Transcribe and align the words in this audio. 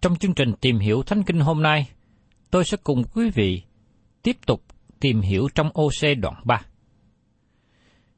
Trong 0.00 0.16
chương 0.16 0.34
trình 0.34 0.52
tìm 0.60 0.78
hiểu 0.78 1.02
Thánh 1.02 1.22
Kinh 1.22 1.40
hôm 1.40 1.62
nay, 1.62 1.88
tôi 2.50 2.64
sẽ 2.64 2.76
cùng 2.84 3.02
quý 3.14 3.30
vị 3.30 3.62
tiếp 4.22 4.36
tục 4.46 4.62
tìm 5.00 5.20
hiểu 5.20 5.48
trong 5.54 5.66
OC 5.66 6.18
đoạn 6.20 6.34
3. 6.44 6.60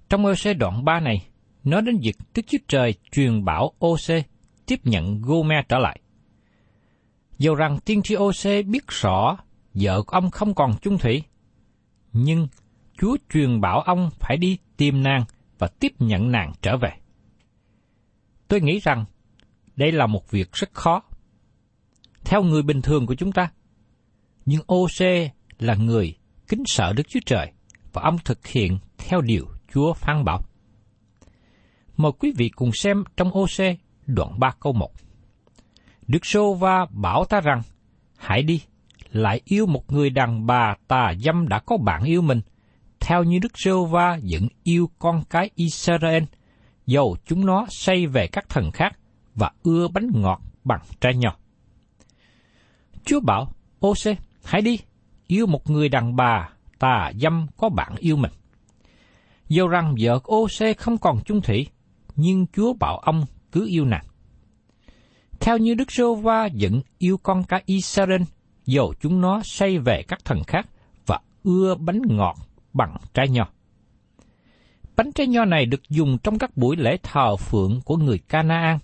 Trong 0.08 0.26
OC 0.26 0.56
đoạn 0.58 0.84
3 0.84 1.00
này, 1.00 1.26
nói 1.64 1.82
đến 1.82 1.98
việc 2.02 2.16
Đức 2.34 2.42
Chúa 2.46 2.58
Trời 2.68 2.94
truyền 3.12 3.44
bảo 3.44 3.72
OC 3.86 4.24
tiếp 4.66 4.80
nhận 4.84 5.22
Gomer 5.22 5.64
trở 5.68 5.78
lại. 5.78 6.00
Dầu 7.38 7.54
rằng 7.54 7.78
tiên 7.84 8.02
tri 8.02 8.16
OC 8.16 8.66
biết 8.66 8.88
rõ 8.88 9.36
vợ 9.74 10.02
của 10.02 10.16
ông 10.16 10.30
không 10.30 10.54
còn 10.54 10.72
chung 10.82 10.98
thủy, 10.98 11.22
nhưng 12.12 12.48
Chúa 12.98 13.16
truyền 13.32 13.60
bảo 13.60 13.80
ông 13.80 14.10
phải 14.20 14.36
đi 14.36 14.58
tìm 14.76 15.02
nàng 15.02 15.24
và 15.58 15.68
tiếp 15.68 15.92
nhận 15.98 16.32
nàng 16.32 16.52
trở 16.62 16.76
về. 16.76 16.90
Tôi 18.48 18.60
nghĩ 18.60 18.78
rằng 18.78 19.04
đây 19.76 19.92
là 19.92 20.06
một 20.06 20.30
việc 20.30 20.52
rất 20.52 20.74
khó. 20.74 21.02
Theo 22.24 22.42
người 22.42 22.62
bình 22.62 22.82
thường 22.82 23.06
của 23.06 23.14
chúng 23.14 23.32
ta, 23.32 23.50
nhưng 24.44 24.60
OC 24.60 25.06
là 25.58 25.74
người 25.74 26.14
kính 26.48 26.62
sợ 26.66 26.92
Đức 26.92 27.08
Chúa 27.08 27.20
Trời 27.26 27.52
và 27.92 28.02
ông 28.02 28.18
thực 28.24 28.46
hiện 28.46 28.78
theo 28.98 29.20
điều 29.20 29.46
Chúa 29.74 29.92
phán 29.92 30.24
bảo. 30.24 30.42
Mời 31.96 32.12
quý 32.18 32.32
vị 32.36 32.48
cùng 32.48 32.70
xem 32.72 33.04
trong 33.16 33.30
OC 33.38 33.76
đoạn 34.06 34.40
3 34.40 34.50
câu 34.60 34.72
1. 34.72 34.90
Đức 36.08 36.26
Sô 36.26 36.54
Va 36.54 36.86
bảo 36.90 37.24
ta 37.24 37.40
rằng, 37.40 37.62
hãy 38.16 38.42
đi, 38.42 38.62
lại 39.10 39.40
yêu 39.44 39.66
một 39.66 39.92
người 39.92 40.10
đàn 40.10 40.46
bà 40.46 40.74
tà 40.88 41.14
dâm 41.18 41.48
đã 41.48 41.58
có 41.58 41.76
bạn 41.76 42.04
yêu 42.04 42.22
mình, 42.22 42.40
theo 43.00 43.22
như 43.22 43.38
Đức 43.38 43.52
Sô 43.54 43.84
Va 43.84 44.18
vẫn 44.30 44.48
yêu 44.62 44.90
con 44.98 45.22
cái 45.30 45.50
Israel, 45.54 46.22
dầu 46.86 47.16
chúng 47.26 47.46
nó 47.46 47.66
xây 47.68 48.06
về 48.06 48.26
các 48.26 48.48
thần 48.48 48.70
khác 48.70 48.98
và 49.34 49.50
ưa 49.62 49.88
bánh 49.88 50.10
ngọt 50.14 50.40
bằng 50.64 50.80
trái 51.00 51.14
nhỏ. 51.16 51.36
Chúa 53.04 53.20
bảo, 53.20 53.52
ô 53.78 53.94
xê, 53.94 54.16
hãy 54.44 54.62
đi, 54.62 54.78
yêu 55.26 55.46
một 55.46 55.70
người 55.70 55.88
đàn 55.88 56.16
bà 56.16 56.48
tà 56.78 57.12
dâm 57.20 57.46
có 57.56 57.68
bạn 57.68 57.94
yêu 57.98 58.16
mình. 58.16 58.32
Dầu 59.48 59.68
rằng 59.68 59.94
vợ 60.00 60.20
ô 60.24 60.48
xê 60.48 60.74
không 60.74 60.98
còn 60.98 61.18
chung 61.24 61.40
thủy, 61.40 61.66
nhưng 62.16 62.46
Chúa 62.56 62.72
bảo 62.72 62.98
ông 62.98 63.24
cứ 63.52 63.66
yêu 63.66 63.84
nàng. 63.84 64.04
Theo 65.40 65.58
như 65.58 65.74
Đức 65.74 65.92
Sô 65.92 66.14
Va 66.14 66.48
vẫn 66.60 66.80
yêu 66.98 67.16
con 67.16 67.44
cái 67.44 67.62
Israel, 67.66 68.22
dầu 68.66 68.94
chúng 69.00 69.20
nó 69.20 69.40
say 69.44 69.78
về 69.78 70.02
các 70.08 70.24
thần 70.24 70.44
khác 70.44 70.68
và 71.06 71.20
ưa 71.44 71.74
bánh 71.74 72.02
ngọt 72.06 72.36
bằng 72.72 72.96
trái 73.14 73.28
nho. 73.28 73.48
Bánh 74.96 75.12
trái 75.12 75.26
nho 75.26 75.44
này 75.44 75.66
được 75.66 75.88
dùng 75.88 76.18
trong 76.18 76.38
các 76.38 76.56
buổi 76.56 76.76
lễ 76.76 76.96
thờ 77.02 77.36
phượng 77.36 77.80
của 77.84 77.96
người 77.96 78.18
Canaan. 78.18 78.78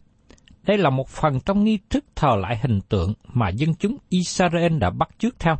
Đây 0.68 0.78
là 0.78 0.90
một 0.90 1.08
phần 1.08 1.40
trong 1.40 1.64
nghi 1.64 1.78
thức 1.90 2.04
thờ 2.16 2.36
lại 2.36 2.58
hình 2.62 2.80
tượng 2.88 3.14
mà 3.32 3.48
dân 3.48 3.74
chúng 3.74 3.96
Israel 4.08 4.78
đã 4.78 4.90
bắt 4.90 5.08
chước 5.18 5.38
theo. 5.38 5.56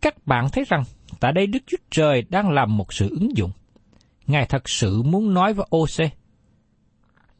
Các 0.00 0.26
bạn 0.26 0.46
thấy 0.52 0.64
rằng, 0.68 0.82
tại 1.20 1.32
đây 1.32 1.46
Đức 1.46 1.58
Chúa 1.66 1.76
Trời 1.90 2.22
đang 2.28 2.50
làm 2.50 2.76
một 2.76 2.92
sự 2.92 3.08
ứng 3.10 3.36
dụng. 3.36 3.50
Ngài 4.26 4.46
thật 4.46 4.68
sự 4.68 5.02
muốn 5.02 5.34
nói 5.34 5.54
với 5.54 5.66
OC. 5.76 6.12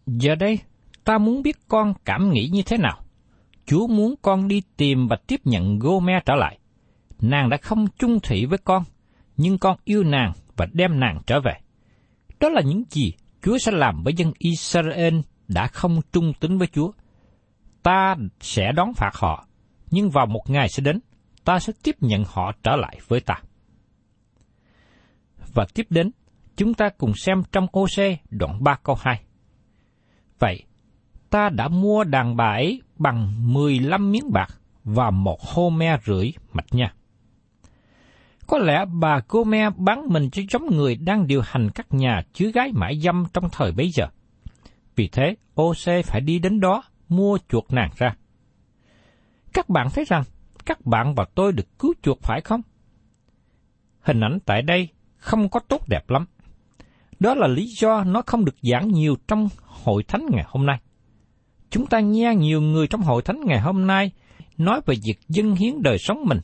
Giờ 0.07 0.35
đây, 0.35 0.59
ta 1.05 1.19
muốn 1.19 1.43
biết 1.43 1.57
con 1.69 1.95
cảm 2.05 2.33
nghĩ 2.33 2.49
như 2.53 2.63
thế 2.63 2.77
nào. 2.77 3.01
Chúa 3.67 3.87
muốn 3.87 4.15
con 4.23 4.49
đi 4.49 4.63
tìm 4.77 5.09
và 5.09 5.17
tiếp 5.27 5.41
nhận 5.45 5.79
Gomer 5.79 6.23
trở 6.27 6.35
lại. 6.35 6.59
Nàng 7.21 7.51
đã 7.51 7.57
không 7.57 7.87
chung 7.99 8.21
thủy 8.21 8.47
với 8.47 8.59
con, 8.59 8.85
nhưng 9.37 9.59
con 9.59 9.77
yêu 9.85 10.05
nàng 10.05 10.33
và 10.57 10.67
đem 10.73 11.01
nàng 11.01 11.19
trở 11.27 11.41
về. 11.41 11.55
Đó 12.41 12.49
là 12.49 12.61
những 12.61 12.83
gì 12.91 13.13
Chúa 13.43 13.59
sẽ 13.59 13.73
làm 13.73 14.03
với 14.05 14.15
dân 14.15 14.33
Israel 14.39 15.15
đã 15.55 15.67
không 15.67 16.01
trung 16.13 16.33
tín 16.41 16.59
với 16.59 16.69
Chúa. 16.73 16.93
Ta 17.83 18.17
sẽ 18.41 18.73
đón 18.73 18.95
phạt 18.95 19.15
họ, 19.15 19.47
nhưng 19.91 20.11
vào 20.11 20.27
một 20.27 20.51
ngày 20.51 20.69
sẽ 20.69 20.83
đến, 20.83 21.01
ta 21.45 21.59
sẽ 21.59 21.73
tiếp 21.83 21.97
nhận 22.01 22.25
họ 22.27 22.53
trở 22.63 22.77
lại 22.77 22.99
với 23.09 23.21
ta. 23.21 23.35
Và 25.55 25.67
tiếp 25.75 25.87
đến, 25.91 26.11
chúng 26.57 26.75
ta 26.75 26.89
cùng 26.99 27.13
xem 27.17 27.43
trong 27.53 27.67
ô 27.73 27.89
xe 27.89 28.17
đoạn 28.31 28.65
3 28.65 28.75
câu 28.83 28.97
2. 29.01 29.23
Vậy, 30.39 30.65
ta 31.31 31.49
đã 31.49 31.69
mua 31.69 32.05
đàn 32.05 32.37
bà 32.37 32.53
ấy 32.53 32.83
bằng 32.99 33.53
15 33.53 34.13
miếng 34.13 34.33
bạc 34.33 34.49
và 34.85 35.11
một 35.11 35.41
hô 35.43 35.71
me 35.71 35.99
rưỡi 36.05 36.33
mạch 36.53 36.67
nha. 36.71 36.95
Có 38.47 38.59
lẽ 38.59 38.85
bà 39.01 39.21
Gomer 39.29 39.73
bán 39.77 40.09
mình 40.09 40.31
cho 40.31 40.43
giống 40.51 40.77
người 40.77 40.97
đang 40.97 41.27
điều 41.27 41.43
hành 41.45 41.71
các 41.75 41.87
nhà 41.95 42.23
chứa 42.33 42.51
gái 42.51 42.73
mãi 42.73 43.01
dâm 43.01 43.25
trong 43.35 43.49
thời 43.53 43.73
bấy 43.73 43.91
giờ. 43.91 44.07
Vì 44.97 45.09
thế, 45.09 45.37
OC 45.61 46.05
phải 46.05 46.21
đi 46.21 46.39
đến 46.39 46.61
đó 46.61 46.83
mua 47.09 47.39
chuộc 47.49 47.73
nàng 47.73 47.91
ra. 47.97 48.17
Các 49.53 49.69
bạn 49.69 49.89
thấy 49.95 50.05
rằng, 50.05 50.23
các 50.67 50.87
bạn 50.87 51.15
và 51.15 51.25
tôi 51.35 51.53
được 51.53 51.79
cứu 51.79 51.95
chuộc 52.03 52.23
phải 52.23 52.41
không? 52.41 52.61
Hình 54.01 54.21
ảnh 54.21 54.39
tại 54.45 54.63
đây 54.63 54.89
không 55.17 55.49
có 55.49 55.61
tốt 55.61 55.89
đẹp 55.89 56.11
lắm. 56.11 56.27
Đó 57.21 57.35
là 57.35 57.47
lý 57.47 57.67
do 57.67 58.05
nó 58.05 58.23
không 58.27 58.45
được 58.45 58.57
giảng 58.63 58.89
nhiều 58.89 59.17
trong 59.29 59.49
hội 59.59 60.03
thánh 60.03 60.27
ngày 60.31 60.45
hôm 60.47 60.67
nay. 60.67 60.81
Chúng 61.71 61.87
ta 61.87 62.01
nghe 62.01 62.35
nhiều 62.35 62.61
người 62.61 62.87
trong 62.87 63.03
hội 63.03 63.23
thánh 63.23 63.41
ngày 63.45 63.61
hôm 63.61 63.87
nay 63.87 64.11
nói 64.59 64.81
về 64.87 64.95
việc 65.05 65.19
dâng 65.29 65.55
hiến 65.55 65.83
đời 65.83 65.99
sống 65.99 66.25
mình, 66.25 66.41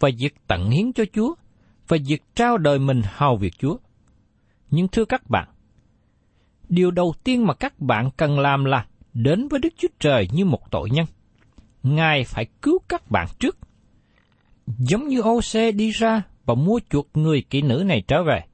và 0.00 0.10
việc 0.18 0.34
tận 0.46 0.70
hiến 0.70 0.92
cho 0.92 1.04
Chúa, 1.12 1.34
và 1.88 1.96
việc 2.06 2.22
trao 2.34 2.58
đời 2.58 2.78
mình 2.78 3.02
hầu 3.04 3.36
việc 3.36 3.58
Chúa. 3.58 3.76
Nhưng 4.70 4.88
thưa 4.88 5.04
các 5.04 5.30
bạn, 5.30 5.48
điều 6.70 6.90
đầu 6.90 7.14
tiên 7.24 7.46
mà 7.46 7.54
các 7.54 7.80
bạn 7.80 8.10
cần 8.16 8.38
làm 8.38 8.64
là 8.64 8.86
đến 9.14 9.48
với 9.48 9.60
Đức 9.60 9.68
Chúa 9.76 9.88
Trời 10.00 10.28
như 10.32 10.44
một 10.44 10.70
tội 10.70 10.90
nhân. 10.90 11.06
Ngài 11.82 12.24
phải 12.24 12.46
cứu 12.62 12.78
các 12.88 13.10
bạn 13.10 13.26
trước. 13.38 13.58
Giống 14.66 15.08
như 15.08 15.20
ô 15.20 15.42
xe 15.42 15.72
đi 15.72 15.90
ra 15.90 16.22
và 16.44 16.54
mua 16.54 16.80
chuộc 16.90 17.08
người 17.14 17.42
kỹ 17.50 17.62
nữ 17.62 17.82
này 17.86 18.02
trở 18.08 18.22
về. 18.22 18.44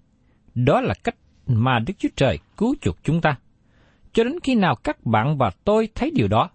Đó 0.54 0.80
là 0.80 0.94
cách 1.04 1.16
mà 1.46 1.78
Đức 1.86 1.94
Chúa 1.98 2.08
Trời 2.16 2.38
cứu 2.56 2.74
chuộc 2.80 2.96
chúng 3.02 3.20
ta. 3.20 3.38
Cho 4.12 4.24
đến 4.24 4.40
khi 4.42 4.54
nào 4.54 4.74
các 4.74 5.06
bạn 5.06 5.38
và 5.38 5.50
tôi 5.64 5.88
thấy 5.94 6.10
điều 6.14 6.28
đó, 6.28 6.50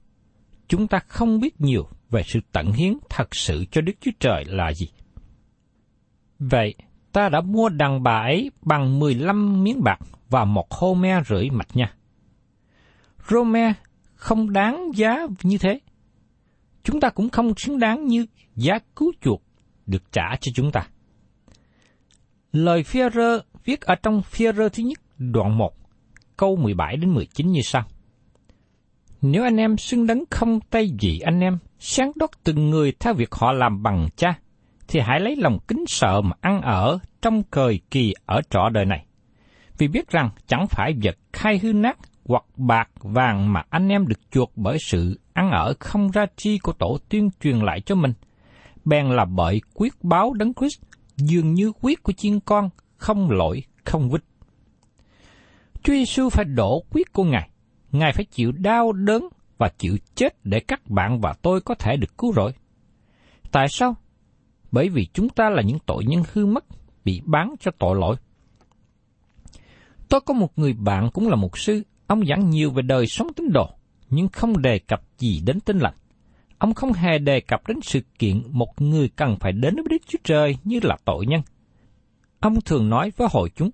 chúng 0.68 0.88
ta 0.88 1.00
không 1.08 1.40
biết 1.40 1.62
nhiều 1.62 1.88
về 2.10 2.24
sự 2.26 2.40
tận 2.52 2.72
hiến 2.72 2.94
thật 3.10 3.36
sự 3.36 3.66
cho 3.72 3.82
Đức 3.82 3.94
Chúa 4.02 4.12
Trời 4.20 4.46
là 4.48 4.74
gì. 4.74 4.90
Vậy, 6.40 6.76
ta 7.14 7.30
đã 7.30 7.42
mua 7.42 7.70
đàn 7.70 8.04
bà 8.04 8.18
ấy 8.18 8.52
bằng 8.62 9.00
15 9.00 9.64
miếng 9.64 9.84
bạc 9.84 10.00
và 10.30 10.46
một 10.46 10.72
hô 10.72 10.94
me 10.94 11.22
rưỡi 11.30 11.50
mạch 11.50 11.76
nha. 11.76 11.94
Rome 13.30 13.74
không 14.16 14.54
đáng 14.54 14.92
giá 14.96 15.28
như 15.44 15.58
thế. 15.58 15.80
Chúng 16.84 17.00
ta 17.00 17.10
cũng 17.10 17.30
không 17.30 17.54
xứng 17.58 17.80
đáng 17.80 18.06
như 18.06 18.26
giá 18.56 18.80
cứu 18.96 19.12
chuộc 19.22 19.42
được 19.86 20.12
trả 20.12 20.36
cho 20.42 20.52
chúng 20.56 20.72
ta. 20.72 20.88
Lời 22.52 22.84
Führer 22.84 23.40
viết 23.66 23.82
ở 23.82 23.96
trong 23.96 24.22
Führer 24.32 24.70
thứ 24.70 24.84
nhất 24.84 25.00
đoạn 25.18 25.58
1, 25.58 25.74
câu 26.38 26.56
17 26.56 26.98
đến 26.98 27.14
19 27.14 27.52
như 27.52 27.62
sau. 27.64 27.84
Nếu 29.22 29.44
anh 29.44 29.58
em 29.58 29.78
xưng 29.78 30.08
đấng 30.08 30.24
không 30.30 30.60
tay 30.70 30.90
gì 31.00 31.20
anh 31.20 31.40
em, 31.40 31.58
sáng 31.80 32.12
đốt 32.16 32.30
từng 32.44 32.70
người 32.70 32.94
theo 33.00 33.14
việc 33.14 33.32
họ 33.32 33.52
làm 33.52 33.84
bằng 33.84 34.08
cha, 34.16 34.40
thì 34.92 35.00
hãy 35.00 35.20
lấy 35.20 35.36
lòng 35.36 35.60
kính 35.68 35.84
sợ 35.88 36.22
mà 36.22 36.32
ăn 36.42 36.62
ở 36.62 37.00
trong 37.22 37.44
cời 37.44 37.80
kỳ 37.92 38.14
ở 38.26 38.42
trọ 38.50 38.70
đời 38.70 38.86
này. 38.86 39.06
Vì 39.78 39.88
biết 39.88 40.10
rằng 40.10 40.30
chẳng 40.48 40.68
phải 40.68 40.94
vật 41.04 41.18
khai 41.34 41.60
hư 41.60 41.74
nát 41.74 41.98
hoặc 42.26 42.44
bạc 42.58 42.90
vàng 43.00 43.54
mà 43.54 43.64
anh 43.70 43.90
em 43.90 44.08
được 44.08 44.20
chuộc 44.32 44.52
bởi 44.56 44.78
sự 44.80 45.20
ăn 45.34 45.52
ở 45.52 45.74
không 45.80 46.12
ra 46.12 46.26
chi 46.36 46.58
của 46.58 46.74
tổ 46.74 46.98
tiên 47.10 47.30
truyền 47.42 47.60
lại 47.60 47.82
cho 47.82 47.96
mình, 47.96 48.14
bèn 48.86 49.10
là 49.10 49.26
bởi 49.26 49.62
quyết 49.74 49.94
báo 50.04 50.34
đấng 50.34 50.54
Christ 50.54 50.82
dường 51.18 51.54
như 51.54 51.72
quyết 51.82 52.04
của 52.04 52.14
chiên 52.18 52.40
con, 52.40 52.70
không 52.98 53.32
lỗi, 53.32 53.64
không 53.86 54.10
vít. 54.10 54.22
Chúa 55.84 55.94
Giêsu 55.94 56.30
phải 56.30 56.46
đổ 56.46 56.84
quyết 56.90 57.14
của 57.14 57.24
Ngài. 57.24 57.50
Ngài 57.92 58.12
phải 58.14 58.26
chịu 58.26 58.52
đau 58.52 58.92
đớn 58.92 59.28
và 59.58 59.70
chịu 59.78 59.98
chết 60.16 60.36
để 60.44 60.60
các 60.60 60.90
bạn 60.90 61.20
và 61.20 61.34
tôi 61.42 61.62
có 61.62 61.76
thể 61.76 61.96
được 61.96 62.18
cứu 62.18 62.34
rỗi. 62.34 62.52
Tại 63.52 63.68
sao? 63.70 63.96
Bởi 64.72 64.90
vì 64.90 65.08
chúng 65.14 65.30
ta 65.30 65.50
là 65.50 65.62
những 65.62 65.80
tội 65.86 66.04
nhân 66.06 66.24
hư 66.34 66.46
mất, 66.46 66.66
bị 67.06 67.22
bán 67.26 67.56
cho 67.60 67.72
tội 67.80 67.96
lỗi. 68.00 68.16
Tôi 70.10 70.22
có 70.22 70.34
một 70.34 70.60
người 70.60 70.74
bạn 70.74 71.10
cũng 71.14 71.28
là 71.28 71.36
một 71.36 71.58
sư, 71.58 71.84
ông 72.08 72.26
giảng 72.26 72.50
nhiều 72.50 72.72
về 72.72 72.82
đời 72.82 73.08
sống 73.08 73.34
tín 73.34 73.52
đồ, 73.54 73.70
nhưng 74.10 74.28
không 74.28 74.62
đề 74.62 74.80
cập 74.80 75.02
gì 75.18 75.42
đến 75.46 75.60
tinh 75.60 75.80
lành. 75.80 75.94
Ông 76.58 76.74
không 76.74 76.94
hề 76.94 77.18
đề 77.18 77.40
cập 77.40 77.68
đến 77.68 77.78
sự 77.82 78.02
kiện 78.20 78.42
một 78.52 78.82
người 78.82 79.10
cần 79.10 79.36
phải 79.40 79.52
đến 79.52 79.76
với 79.76 79.86
Đức 79.90 80.02
Chúa 80.08 80.20
Trời 80.24 80.58
như 80.64 80.80
là 80.84 80.98
tội 81.06 81.26
nhân. 81.26 81.42
Ông 82.40 82.62
thường 82.62 82.90
nói 82.90 83.12
với 83.18 83.28
hội 83.32 83.50
chúng, 83.56 83.72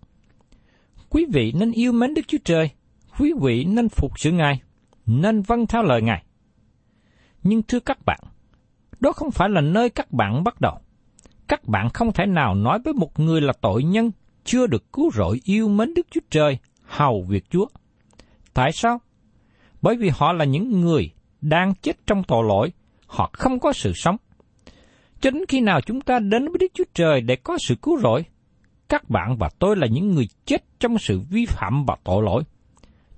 Quý 1.10 1.26
vị 1.34 1.52
nên 1.52 1.72
yêu 1.72 1.92
mến 1.92 2.14
Đức 2.14 2.22
Chúa 2.28 2.38
Trời, 2.44 2.70
quý 3.20 3.34
vị 3.42 3.66
nên 3.66 3.90
phục 3.90 4.20
sự 4.20 4.32
Ngài, 4.32 4.62
nên 5.06 5.42
vâng 5.42 5.68
theo 5.68 5.84
lời 5.84 6.02
Ngài. 6.02 6.24
Nhưng 7.44 7.62
thưa 7.64 7.80
các 7.80 8.06
bạn, 8.06 8.20
đó 9.00 9.12
không 9.12 9.32
phải 9.32 9.50
là 9.50 9.62
nơi 9.62 9.90
các 9.90 10.12
bạn 10.12 10.44
bắt 10.44 10.62
đầu. 10.62 10.80
Các 11.48 11.68
bạn 11.68 11.90
không 11.90 12.14
thể 12.14 12.26
nào 12.26 12.56
nói 12.56 12.80
với 12.84 12.94
một 12.94 13.20
người 13.20 13.42
là 13.42 13.54
tội 13.62 13.84
nhân 13.84 14.12
chưa 14.44 14.68
được 14.68 14.94
cứu 14.94 15.12
rỗi 15.14 15.42
yêu 15.44 15.68
mến 15.68 15.94
Đức 15.94 16.08
Chúa 16.12 16.22
Trời, 16.30 16.58
hầu 16.84 17.26
việc 17.28 17.44
Chúa. 17.50 17.66
Tại 18.54 18.72
sao? 18.72 19.02
Bởi 19.82 19.96
vì 19.96 20.10
họ 20.10 20.34
là 20.34 20.46
những 20.46 20.82
người 20.82 21.12
đang 21.42 21.74
chết 21.82 21.98
trong 22.08 22.24
tội 22.24 22.44
lỗi, 22.48 22.72
họ 23.06 23.30
không 23.34 23.60
có 23.60 23.74
sự 23.74 23.94
sống. 23.96 24.18
Cho 25.22 25.32
đến 25.32 25.44
khi 25.48 25.62
nào 25.62 25.82
chúng 25.82 26.02
ta 26.02 26.20
đến 26.20 26.48
với 26.48 26.58
Đức 26.60 26.68
Chúa 26.74 26.84
Trời 26.94 27.22
để 27.22 27.36
có 27.36 27.58
sự 27.58 27.76
cứu 27.76 28.00
rỗi, 28.00 28.26
các 28.90 29.10
bạn 29.10 29.38
và 29.38 29.50
tôi 29.60 29.76
là 29.76 29.88
những 29.88 30.12
người 30.12 30.28
chết 30.46 30.80
trong 30.80 30.98
sự 30.98 31.20
vi 31.30 31.46
phạm 31.46 31.86
và 31.86 31.96
tội 32.04 32.24
lỗi. 32.24 32.44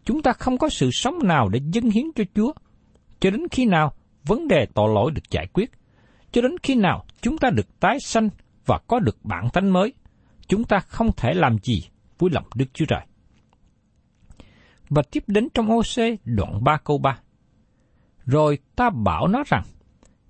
Chúng 0.06 0.22
ta 0.22 0.34
không 0.34 0.58
có 0.58 0.70
sự 0.70 0.90
sống 0.92 1.20
nào 1.24 1.50
để 1.50 1.60
dâng 1.72 1.90
hiến 1.90 2.06
cho 2.16 2.24
Chúa. 2.36 2.54
Cho 3.20 3.30
đến 3.30 3.48
khi 3.52 3.66
nào 3.66 3.94
vấn 4.24 4.48
đề 4.48 4.66
tội 4.74 4.94
lỗi 4.94 5.12
được 5.12 5.32
giải 5.32 5.48
quyết, 5.54 5.72
cho 6.32 6.42
đến 6.42 6.56
khi 6.64 6.76
nào 6.76 7.06
chúng 7.22 7.38
ta 7.38 7.50
được 7.50 7.80
tái 7.80 7.98
sanh 8.00 8.30
và 8.66 8.80
có 8.88 9.00
được 9.00 9.18
bản 9.24 9.50
tánh 9.54 9.74
mới, 9.74 9.94
chúng 10.48 10.64
ta 10.64 10.80
không 10.80 11.12
thể 11.18 11.34
làm 11.34 11.58
gì 11.64 11.84
vui 12.20 12.30
lòng 12.34 12.46
Đức 12.56 12.66
Chúa 12.74 12.86
Trời. 12.86 13.02
Và 14.90 15.02
tiếp 15.12 15.24
đến 15.28 15.48
trong 15.54 15.72
OC 15.72 16.20
đoạn 16.26 16.64
3 16.64 16.78
câu 16.84 16.98
3. 16.98 17.20
Rồi 18.26 18.58
ta 18.76 18.90
bảo 18.90 19.28
nó 19.28 19.44
rằng, 19.48 19.64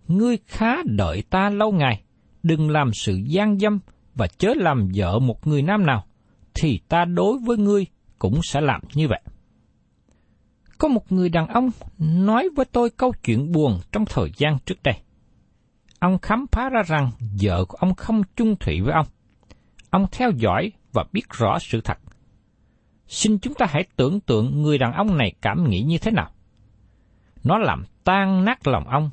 ngươi 0.07 0.37
khá 0.45 0.75
đợi 0.85 1.23
ta 1.29 1.49
lâu 1.49 1.71
ngày, 1.71 2.03
đừng 2.43 2.69
làm 2.69 2.93
sự 2.93 3.15
gian 3.15 3.59
dâm 3.59 3.79
và 4.15 4.27
chớ 4.27 4.53
làm 4.55 4.89
vợ 4.95 5.19
một 5.19 5.47
người 5.47 5.61
nam 5.61 5.85
nào, 5.85 6.05
thì 6.53 6.79
ta 6.87 7.05
đối 7.05 7.37
với 7.37 7.57
ngươi 7.57 7.85
cũng 8.19 8.39
sẽ 8.43 8.61
làm 8.61 8.81
như 8.93 9.07
vậy. 9.07 9.21
Có 10.77 10.87
một 10.87 11.11
người 11.11 11.29
đàn 11.29 11.47
ông 11.47 11.69
nói 11.99 12.49
với 12.55 12.65
tôi 12.65 12.89
câu 12.89 13.13
chuyện 13.23 13.51
buồn 13.51 13.79
trong 13.91 14.05
thời 14.05 14.31
gian 14.37 14.57
trước 14.65 14.83
đây. 14.83 14.95
Ông 15.99 16.19
khám 16.19 16.45
phá 16.51 16.69
ra 16.69 16.83
rằng 16.83 17.11
vợ 17.41 17.65
của 17.65 17.77
ông 17.77 17.95
không 17.95 18.21
chung 18.35 18.55
thủy 18.55 18.81
với 18.81 18.93
ông. 18.93 19.07
Ông 19.89 20.05
theo 20.11 20.31
dõi 20.31 20.71
và 20.93 21.05
biết 21.13 21.29
rõ 21.29 21.59
sự 21.59 21.81
thật. 21.81 21.97
Xin 23.07 23.39
chúng 23.39 23.53
ta 23.53 23.65
hãy 23.69 23.87
tưởng 23.95 24.19
tượng 24.19 24.61
người 24.61 24.77
đàn 24.77 24.93
ông 24.93 25.17
này 25.17 25.33
cảm 25.41 25.69
nghĩ 25.69 25.81
như 25.81 25.97
thế 25.97 26.11
nào. 26.11 26.31
Nó 27.43 27.57
làm 27.57 27.83
tan 28.03 28.45
nát 28.45 28.67
lòng 28.67 28.87
ông 28.87 29.09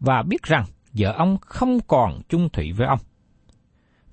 và 0.00 0.22
biết 0.22 0.42
rằng 0.42 0.64
vợ 0.92 1.12
ông 1.12 1.36
không 1.40 1.80
còn 1.80 2.20
chung 2.28 2.48
thủy 2.48 2.72
với 2.72 2.86
ông. 2.86 2.98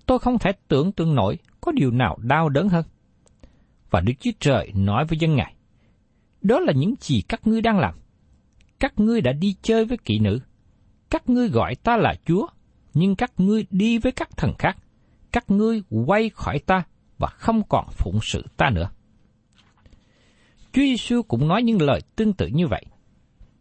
Tôi 0.06 0.20
không 0.20 0.40
thể 0.40 0.52
tưởng 0.68 0.92
tượng 0.92 1.16
nổi 1.16 1.38
có 1.62 1.72
điều 1.72 1.92
nào 1.92 2.18
đau 2.22 2.50
đớn 2.50 2.70
hơn. 2.70 2.86
Và 3.90 4.02
Đức 4.02 4.14
Chúa 4.20 4.32
Trời 4.40 4.72
nói 4.76 5.06
với 5.06 5.18
dân 5.18 5.36
Ngài, 5.36 5.56
đó 6.42 6.60
là 6.60 6.74
những 6.74 6.94
gì 7.00 7.22
các 7.22 7.48
ngươi 7.48 7.62
đang 7.62 7.80
làm. 7.80 7.96
Các 8.80 9.00
ngươi 9.00 9.22
đã 9.22 9.32
đi 9.32 9.56
chơi 9.62 9.86
với 9.86 9.98
kỵ 9.98 10.20
nữ. 10.20 10.40
Các 11.14 11.30
ngươi 11.30 11.50
gọi 11.50 11.76
ta 11.76 11.98
là 11.98 12.16
Chúa, 12.26 12.48
nhưng 12.94 13.16
các 13.16 13.32
ngươi 13.38 13.66
đi 13.70 13.98
với 13.98 14.12
các 14.12 14.38
thần 14.38 14.54
khác. 14.60 14.78
Các 15.32 15.52
ngươi 15.52 15.82
quay 16.06 16.30
khỏi 16.30 16.60
ta 16.60 16.84
và 17.18 17.28
không 17.28 17.64
còn 17.70 17.86
phụng 17.92 18.20
sự 18.22 18.46
ta 18.58 18.70
nữa. 18.70 18.90
Chúa 20.72 20.82
Giêsu 20.82 21.22
cũng 21.22 21.48
nói 21.48 21.64
những 21.64 21.82
lời 21.82 22.02
tương 22.16 22.34
tự 22.34 22.48
như 22.48 22.68
vậy 22.68 22.86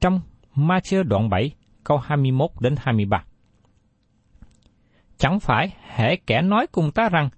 trong 0.00 0.20
Matthew 0.54 1.02
đoạn 1.02 1.30
7 1.30 1.54
câu 1.84 1.98
21 1.98 2.50
đến 2.60 2.74
23. 2.78 3.24
Chẳng 5.18 5.40
phải 5.40 5.76
hễ 5.94 6.16
kẻ 6.16 6.42
nói 6.42 6.66
cùng 6.66 6.92
ta 6.92 7.08
rằng 7.08 7.28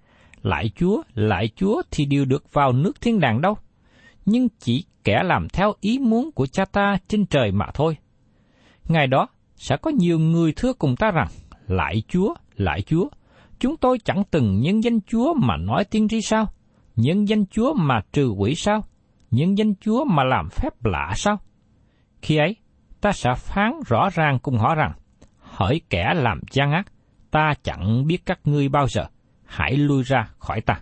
lại 0.42 0.71
Chúa, 0.76 1.02
lại 1.14 1.49
Chúa 1.56 1.83
thì 1.90 2.04
đều 2.04 2.25
được 2.25 2.52
vào 2.52 2.73
nước 2.73 3.00
thiên 3.00 3.21
đàng 3.21 3.40
đâu, 3.40 3.56
nhưng 4.26 4.49
chỉ 4.59 4.85
kẻ 5.04 5.23
làm 5.23 5.49
theo 5.49 5.75
ý 5.80 5.99
muốn 5.99 6.33
của 6.33 6.47
cha 6.47 6.64
ta 6.64 6.99
trên 7.09 7.26
trời 7.26 7.52
mà 7.52 7.66
thôi. 7.75 7.97
Ngày 8.88 9.06
đó 9.06 9.28
sẽ 9.64 9.76
có 9.76 9.90
nhiều 9.90 10.18
người 10.18 10.52
thưa 10.56 10.73
cùng 10.73 10.97
ta 10.97 11.11
rằng, 11.11 11.28
lại 11.66 12.02
Chúa, 12.09 12.35
lại 12.56 12.83
Chúa, 12.83 13.09
chúng 13.59 13.76
tôi 13.76 13.99
chẳng 14.04 14.23
từng 14.30 14.61
nhân 14.61 14.85
danh 14.85 15.00
Chúa 15.00 15.35
mà 15.35 15.56
nói 15.56 15.85
tiên 15.85 16.09
tri 16.09 16.21
sao? 16.21 16.47
Nhân 16.97 17.28
danh 17.28 17.47
Chúa 17.47 17.75
mà 17.75 18.00
trừ 18.12 18.28
quỷ 18.28 18.54
sao? 18.54 18.85
Nhân 19.30 19.59
danh 19.59 19.75
Chúa 19.80 20.04
mà 20.04 20.25
làm 20.25 20.49
phép 20.50 20.85
lạ 20.85 21.12
sao? 21.16 21.40
Khi 22.23 22.37
ấy, 22.37 22.56
ta 23.00 23.12
sẽ 23.12 23.35
phán 23.37 23.73
rõ 23.87 24.09
ràng 24.14 24.38
cùng 24.38 24.59
họ 24.59 24.75
rằng, 24.75 24.92
hỡi 25.38 25.80
kẻ 25.90 26.12
làm 26.14 26.40
gian 26.50 26.73
ác, 26.73 26.92
ta 27.30 27.54
chẳng 27.62 28.06
biết 28.06 28.26
các 28.26 28.40
ngươi 28.44 28.68
bao 28.68 28.88
giờ, 28.88 29.06
hãy 29.44 29.76
lui 29.76 30.02
ra 30.02 30.28
khỏi 30.38 30.61
ta. 30.61 30.80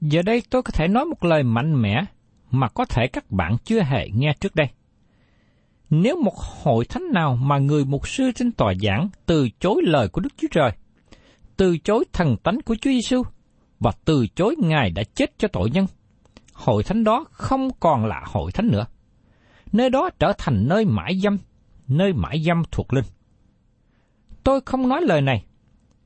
Giờ 0.00 0.22
đây 0.22 0.42
tôi 0.50 0.62
có 0.62 0.70
thể 0.70 0.88
nói 0.88 1.04
một 1.04 1.24
lời 1.24 1.42
mạnh 1.42 1.82
mẽ 1.82 2.04
mà 2.50 2.68
có 2.68 2.84
thể 2.84 3.06
các 3.06 3.30
bạn 3.30 3.56
chưa 3.64 3.82
hề 3.82 4.08
nghe 4.14 4.34
trước 4.40 4.54
đây. 4.54 4.68
Nếu 6.02 6.22
một 6.22 6.36
hội 6.36 6.84
thánh 6.84 7.12
nào 7.12 7.36
mà 7.36 7.58
người 7.58 7.84
mục 7.84 8.08
sư 8.08 8.30
trên 8.34 8.52
tòa 8.52 8.74
giảng 8.82 9.08
từ 9.26 9.48
chối 9.60 9.82
lời 9.84 10.08
của 10.08 10.20
Đức 10.20 10.28
Chúa 10.36 10.48
Trời, 10.50 10.70
từ 11.56 11.78
chối 11.78 12.04
thần 12.12 12.36
tánh 12.36 12.58
của 12.64 12.76
Chúa 12.80 12.90
Giêsu 12.90 13.22
và 13.80 13.92
từ 14.04 14.26
chối 14.26 14.56
Ngài 14.58 14.90
đã 14.90 15.02
chết 15.14 15.38
cho 15.38 15.48
tội 15.48 15.70
nhân, 15.70 15.86
hội 16.52 16.82
thánh 16.82 17.04
đó 17.04 17.24
không 17.30 17.68
còn 17.80 18.06
là 18.06 18.22
hội 18.26 18.52
thánh 18.52 18.68
nữa. 18.68 18.86
Nơi 19.72 19.90
đó 19.90 20.10
trở 20.18 20.32
thành 20.38 20.68
nơi 20.68 20.84
mãi 20.84 21.18
dâm, 21.22 21.38
nơi 21.88 22.12
mãi 22.12 22.42
dâm 22.46 22.62
thuộc 22.70 22.92
linh. 22.92 23.04
Tôi 24.44 24.60
không 24.66 24.88
nói 24.88 25.00
lời 25.02 25.20
này, 25.20 25.44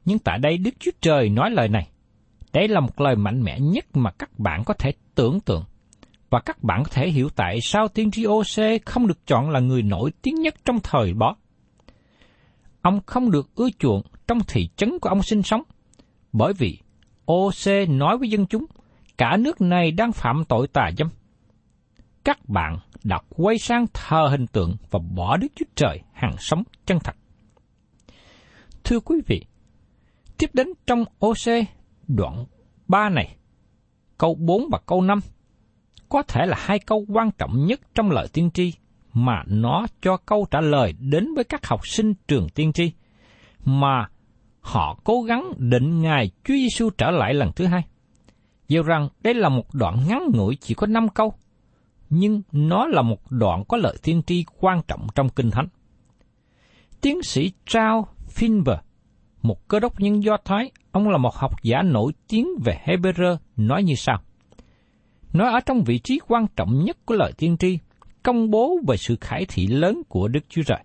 nhưng 0.05 0.19
tại 0.19 0.39
đây 0.39 0.59
Đức 0.59 0.75
Chúa 0.79 0.91
Trời 1.01 1.29
nói 1.29 1.51
lời 1.51 1.69
này. 1.69 1.89
Đây 2.53 2.69
là 2.69 2.81
một 2.81 3.01
lời 3.01 3.17
mạnh 3.17 3.43
mẽ 3.43 3.61
nhất 3.61 3.85
mà 3.95 4.11
các 4.11 4.39
bạn 4.39 4.65
có 4.65 4.75
thể 4.75 4.93
tưởng 5.15 5.41
tượng. 5.41 5.65
Và 6.31 6.41
các 6.41 6.63
bạn 6.63 6.83
có 6.85 6.91
thể 6.93 7.09
hiểu 7.09 7.29
tại 7.37 7.59
sao 7.63 7.89
tiên 7.89 8.11
tri 8.11 8.25
OC 8.27 8.83
không 8.87 9.07
được 9.07 9.27
chọn 9.27 9.51
là 9.51 9.61
người 9.61 9.83
nổi 9.83 10.13
tiếng 10.23 10.35
nhất 10.35 10.55
trong 10.65 10.81
thời 10.83 11.13
đó. 11.13 11.37
Ông 12.83 13.01
không 13.07 13.31
được 13.31 13.55
ưa 13.55 13.69
chuộng 13.79 14.03
trong 14.27 14.39
thị 14.49 14.69
trấn 14.77 14.99
của 14.99 15.09
ông 15.09 15.23
sinh 15.23 15.43
sống, 15.43 15.63
bởi 16.33 16.53
vì 16.53 16.79
OC 17.33 17.89
nói 17.89 18.19
với 18.19 18.31
dân 18.31 18.47
chúng, 18.47 18.65
cả 19.19 19.37
nước 19.37 19.61
này 19.61 19.91
đang 19.91 20.13
phạm 20.13 20.45
tội 20.49 20.69
tà 20.69 20.91
dâm. 20.99 21.09
Các 22.25 22.49
bạn 22.49 22.79
đã 23.05 23.19
quay 23.29 23.59
sang 23.59 23.87
thờ 23.95 24.29
hình 24.31 24.47
tượng 24.47 24.77
và 24.91 24.99
bỏ 25.15 25.37
Đức 25.37 25.49
Chúa 25.55 25.67
Trời 25.75 26.01
hàng 26.13 26.35
sống 26.39 26.63
chân 26.87 26.99
thật. 27.05 27.17
Thưa 28.85 29.01
quý 29.01 29.21
vị, 29.27 29.45
tiếp 30.39 30.51
đến 30.53 30.69
trong 30.87 31.05
OC 31.27 31.69
đoạn 32.09 32.45
3 32.89 33.09
này, 33.09 33.37
câu 34.19 34.35
4 34.35 34.69
và 34.73 34.79
câu 34.87 35.03
5 35.03 35.21
có 36.09 36.23
thể 36.23 36.47
là 36.47 36.57
hai 36.61 36.79
câu 36.79 37.05
quan 37.09 37.31
trọng 37.39 37.67
nhất 37.67 37.81
trong 37.95 38.11
lời 38.11 38.29
tiên 38.33 38.51
tri 38.55 38.73
mà 39.13 39.43
nó 39.47 39.87
cho 40.03 40.17
câu 40.17 40.47
trả 40.51 40.61
lời 40.61 40.95
đến 40.99 41.35
với 41.35 41.45
các 41.45 41.67
học 41.67 41.87
sinh 41.87 42.15
trường 42.29 42.49
tiên 42.49 42.73
tri 42.73 42.93
mà 43.65 44.09
họ 44.61 44.99
cố 45.05 45.23
gắng 45.23 45.53
định 45.57 46.03
ngày 46.03 46.31
Chúa 46.45 46.55
Giêsu 46.55 46.91
trở 46.99 47.11
lại 47.11 47.35
lần 47.35 47.53
thứ 47.53 47.67
hai. 47.67 47.83
Dù 48.69 48.83
rằng 48.83 49.09
đây 49.23 49.35
là 49.35 49.49
một 49.49 49.75
đoạn 49.75 49.97
ngắn 50.09 50.23
ngủi 50.35 50.57
chỉ 50.61 50.75
có 50.75 50.87
5 50.87 51.09
câu, 51.09 51.35
nhưng 52.11 52.43
nó 52.53 52.87
là 52.87 53.03
một 53.03 53.31
đoạn 53.31 53.65
có 53.69 53.77
lợi 53.77 53.97
tiên 54.03 54.23
tri 54.27 54.45
quan 54.61 54.81
trọng 54.89 55.07
trong 55.15 55.29
Kinh 55.29 55.51
Thánh. 55.51 55.67
Tiến 57.01 57.23
sĩ 57.23 57.53
Charles 57.67 58.05
Finber, 58.37 58.77
một 59.43 59.69
cơ 59.69 59.81
đốc 59.81 60.01
nhân 60.01 60.23
Do 60.23 60.37
Thái, 60.45 60.71
ông 60.93 61.09
là 61.09 61.19
một 61.19 61.35
học 61.35 61.53
giả 61.63 61.83
nổi 61.83 62.13
tiếng 62.29 62.49
về 62.65 62.81
Hebrew, 62.85 63.37
nói 63.57 63.83
như 63.83 63.95
sau 63.95 64.21
nó 65.33 65.51
ở 65.51 65.61
trong 65.67 65.85
vị 65.85 65.99
trí 65.99 66.19
quan 66.29 66.47
trọng 66.57 66.85
nhất 66.85 66.97
của 67.05 67.15
lời 67.15 67.33
tiên 67.39 67.57
tri, 67.57 67.79
công 68.23 68.51
bố 68.51 68.79
về 68.89 68.97
sự 68.97 69.17
khải 69.21 69.45
thị 69.49 69.67
lớn 69.67 70.03
của 70.09 70.29
Đức 70.29 70.41
Chúa 70.49 70.63
Trời. 70.63 70.85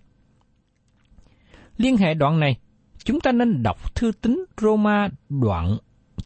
Liên 1.78 1.98
hệ 1.98 2.14
đoạn 2.14 2.40
này, 2.40 2.58
chúng 3.04 3.20
ta 3.20 3.32
nên 3.32 3.64
đọc 3.64 3.96
thư 3.96 4.12
tín 4.22 4.46
Roma 4.62 5.08
đoạn 5.30 5.78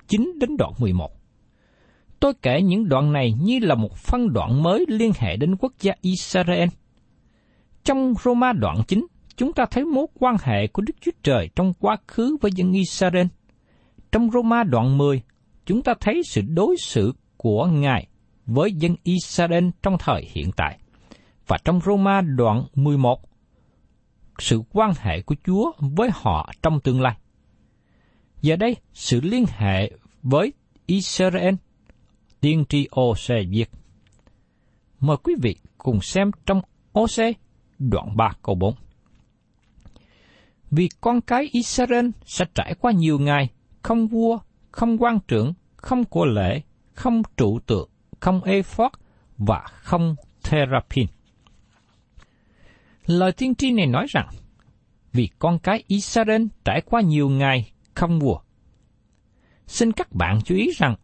9 0.07 0.33
đến 0.39 0.57
đoạn 0.57 0.71
11. 0.79 1.11
Tôi 2.19 2.33
kể 2.41 2.61
những 2.61 2.89
đoạn 2.89 3.13
này 3.13 3.33
như 3.41 3.59
là 3.59 3.75
một 3.75 3.97
phân 3.97 4.33
đoạn 4.33 4.63
mới 4.63 4.85
liên 4.87 5.11
hệ 5.17 5.37
đến 5.37 5.55
quốc 5.59 5.73
gia 5.79 5.93
Israel. 6.01 6.69
Trong 7.83 8.13
Roma 8.23 8.53
đoạn 8.53 8.81
9, 8.87 9.07
chúng 9.35 9.53
ta 9.53 9.65
thấy 9.71 9.85
mối 9.85 10.05
quan 10.19 10.35
hệ 10.43 10.67
của 10.67 10.81
Đức 10.81 10.93
Chúa 11.01 11.11
Trời 11.23 11.49
trong 11.55 11.73
quá 11.79 11.97
khứ 12.07 12.37
với 12.41 12.51
dân 12.55 12.71
Israel. 12.71 13.27
Trong 14.11 14.31
Roma 14.31 14.63
đoạn 14.63 14.97
10, 14.97 15.21
chúng 15.65 15.81
ta 15.81 15.93
thấy 15.99 16.21
sự 16.29 16.41
đối 16.41 16.75
xử 16.83 17.13
của 17.37 17.65
Ngài 17.65 18.07
với 18.45 18.71
dân 18.71 18.95
Israel 19.03 19.69
trong 19.83 19.97
thời 19.99 20.27
hiện 20.31 20.51
tại. 20.57 20.79
Và 21.47 21.57
trong 21.65 21.79
Roma 21.85 22.21
đoạn 22.21 22.63
11, 22.75 23.21
sự 24.39 24.61
quan 24.71 24.91
hệ 24.97 25.21
của 25.21 25.35
Chúa 25.45 25.71
với 25.79 26.09
họ 26.13 26.51
trong 26.61 26.79
tương 26.79 27.01
lai. 27.01 27.17
Giờ 28.41 28.55
đây, 28.55 28.75
sự 28.93 29.21
liên 29.21 29.45
hệ 29.57 29.91
với 30.23 30.53
Israel, 30.85 31.55
tiên 32.41 32.63
tri 32.69 32.87
Ose 32.99 33.43
viết. 33.49 33.69
Mời 34.99 35.17
quý 35.23 35.35
vị 35.41 35.55
cùng 35.77 36.01
xem 36.01 36.31
trong 36.45 36.61
Ose 36.99 37.31
đoạn 37.79 38.17
3 38.17 38.31
câu 38.43 38.55
4. 38.55 38.75
Vì 40.71 40.89
con 41.01 41.21
cái 41.21 41.49
Israel 41.51 42.09
sẽ 42.25 42.45
trải 42.55 42.73
qua 42.79 42.91
nhiều 42.91 43.19
ngày, 43.19 43.49
không 43.81 44.07
vua, 44.07 44.39
không 44.71 44.97
quan 44.97 45.19
trưởng, 45.27 45.53
không 45.75 46.05
của 46.05 46.25
lễ, 46.25 46.61
không 46.97 47.21
trụ 47.37 47.59
tượng, 47.59 47.89
không 48.19 48.43
ephod 48.43 48.91
và 49.37 49.65
không 49.67 50.15
therapin. 50.43 51.07
Lời 53.05 53.31
tiên 53.31 53.55
tri 53.55 53.71
này 53.71 53.85
nói 53.85 54.05
rằng, 54.09 54.27
vì 55.13 55.29
con 55.39 55.59
cái 55.59 55.83
Israel 55.87 56.43
trải 56.65 56.81
qua 56.81 57.01
nhiều 57.01 57.29
ngày 57.29 57.71
không 57.93 58.19
mùa. 58.19 58.39
Xin 59.67 59.91
các 59.91 60.11
bạn 60.11 60.39
chú 60.45 60.55
ý 60.55 60.71
rằng, 60.77 60.95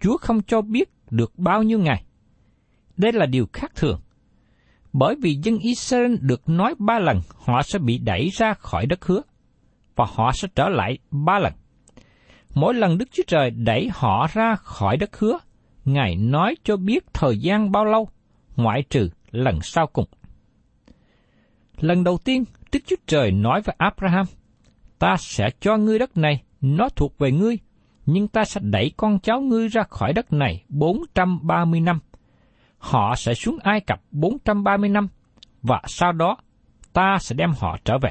Chúa 0.00 0.16
không 0.16 0.42
cho 0.42 0.60
biết 0.60 0.90
được 1.10 1.38
bao 1.38 1.62
nhiêu 1.62 1.78
ngày. 1.78 2.04
Đây 2.96 3.12
là 3.12 3.26
điều 3.26 3.46
khác 3.52 3.72
thường. 3.74 4.00
Bởi 4.92 5.16
vì 5.22 5.34
dân 5.42 5.58
Israel 5.58 6.14
được 6.20 6.48
nói 6.48 6.74
ba 6.78 6.98
lần 6.98 7.20
họ 7.36 7.62
sẽ 7.62 7.78
bị 7.78 7.98
đẩy 7.98 8.28
ra 8.28 8.54
khỏi 8.54 8.86
đất 8.86 9.04
hứa, 9.04 9.22
và 9.96 10.04
họ 10.08 10.32
sẽ 10.32 10.48
trở 10.54 10.68
lại 10.68 10.98
ba 11.10 11.38
lần. 11.38 11.52
Mỗi 12.54 12.74
lần 12.74 12.98
Đức 12.98 13.08
Chúa 13.12 13.22
Trời 13.26 13.50
đẩy 13.50 13.90
họ 13.92 14.26
ra 14.32 14.56
khỏi 14.56 14.96
đất 14.96 15.18
hứa, 15.18 15.38
Ngài 15.84 16.16
nói 16.16 16.56
cho 16.64 16.76
biết 16.76 17.04
thời 17.12 17.38
gian 17.38 17.72
bao 17.72 17.84
lâu, 17.84 18.08
ngoại 18.56 18.82
trừ 18.82 19.10
lần 19.30 19.58
sau 19.62 19.86
cùng. 19.86 20.06
Lần 21.76 22.04
đầu 22.04 22.18
tiên, 22.18 22.44
Đức 22.72 22.80
Chúa 22.86 22.96
Trời 23.06 23.30
nói 23.30 23.62
với 23.62 23.74
Abraham, 23.78 24.26
ta 24.98 25.16
sẽ 25.18 25.50
cho 25.60 25.76
ngươi 25.76 25.98
đất 25.98 26.16
này, 26.16 26.42
nó 26.60 26.88
thuộc 26.88 27.18
về 27.18 27.32
ngươi, 27.32 27.58
nhưng 28.06 28.28
ta 28.28 28.44
sẽ 28.44 28.60
đẩy 28.64 28.92
con 28.96 29.18
cháu 29.18 29.40
ngươi 29.40 29.68
ra 29.68 29.82
khỏi 29.82 30.12
đất 30.12 30.32
này 30.32 30.64
430 30.68 31.80
năm. 31.80 32.00
Họ 32.78 33.14
sẽ 33.16 33.34
xuống 33.34 33.58
Ai 33.62 33.80
Cập 33.80 34.00
430 34.10 34.88
năm, 34.88 35.08
và 35.62 35.82
sau 35.86 36.12
đó 36.12 36.36
ta 36.92 37.18
sẽ 37.20 37.34
đem 37.34 37.52
họ 37.58 37.76
trở 37.84 37.98
về. 37.98 38.10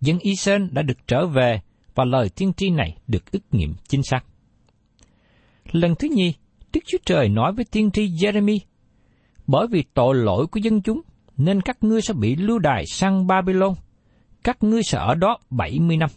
Dân 0.00 0.18
Israel 0.18 0.66
đã 0.70 0.82
được 0.82 1.06
trở 1.06 1.26
về 1.26 1.60
và 1.94 2.04
lời 2.04 2.28
tiên 2.36 2.52
tri 2.56 2.70
này 2.70 2.96
được 3.08 3.32
ức 3.32 3.42
nghiệm 3.50 3.74
chính 3.88 4.02
xác. 4.02 4.24
Lần 5.72 5.94
thứ 5.94 6.08
nhì, 6.08 6.34
Đức 6.72 6.80
Chúa 6.86 6.98
Trời 7.04 7.28
nói 7.28 7.52
với 7.52 7.64
tiên 7.64 7.90
tri 7.90 8.06
Jeremy, 8.06 8.58
bởi 9.46 9.66
vì 9.70 9.84
tội 9.94 10.14
lỗi 10.14 10.46
của 10.46 10.60
dân 10.62 10.82
chúng, 10.82 11.00
nên 11.36 11.60
các 11.60 11.76
ngươi 11.80 12.02
sẽ 12.02 12.14
bị 12.14 12.36
lưu 12.36 12.58
đài 12.58 12.86
sang 12.86 13.26
Babylon. 13.26 13.74
Các 14.44 14.62
ngươi 14.62 14.82
sẽ 14.82 14.98
ở 14.98 15.14
đó 15.14 15.38
70 15.50 15.96
năm. 15.96 16.10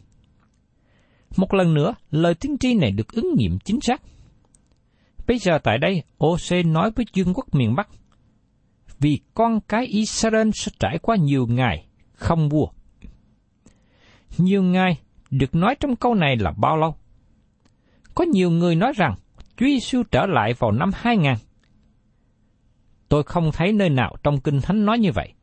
Một 1.38 1.54
lần 1.54 1.74
nữa, 1.74 1.96
lời 2.12 2.36
tiên 2.36 2.58
tri 2.60 2.74
này 2.74 2.92
được 2.92 3.12
ứng 3.14 3.34
nghiệm 3.38 3.60
chính 3.60 3.82
xác. 3.82 4.02
Bây 5.28 5.38
giờ 5.38 5.60
tại 5.64 5.78
đây, 5.78 6.04
OC 6.26 6.66
nói 6.66 6.92
với 6.96 7.06
dương 7.14 7.34
quốc 7.34 7.56
miền 7.56 7.76
Bắc, 7.76 7.90
vì 9.00 9.20
con 9.34 9.60
cái 9.68 9.86
Israel 9.86 10.50
sẽ 10.54 10.72
trải 10.80 10.98
qua 11.02 11.16
nhiều 11.16 11.48
ngày 11.50 11.86
không 12.14 12.50
vua. 12.50 12.68
Nhiều 14.38 14.64
ngày 14.64 14.98
được 15.32 15.56
nói 15.56 15.76
trong 15.80 15.96
câu 15.96 16.14
này 16.16 16.36
là 16.38 16.52
bao 16.52 16.78
lâu? 16.78 16.96
Có 18.16 18.24
nhiều 18.24 18.52
người 18.52 18.76
nói 18.76 18.94
rằng 18.96 19.16
Chúa 19.58 19.66
Giêsu 19.66 20.04
trở 20.12 20.26
lại 20.26 20.54
vào 20.54 20.72
năm 20.72 20.92
2000. 20.94 21.34
Tôi 23.10 23.24
không 23.24 23.52
thấy 23.54 23.74
nơi 23.74 23.90
nào 23.90 24.16
trong 24.24 24.40
Kinh 24.40 24.62
Thánh 24.62 24.86
nói 24.86 25.00
như 25.00 25.12
vậy. 25.12 25.34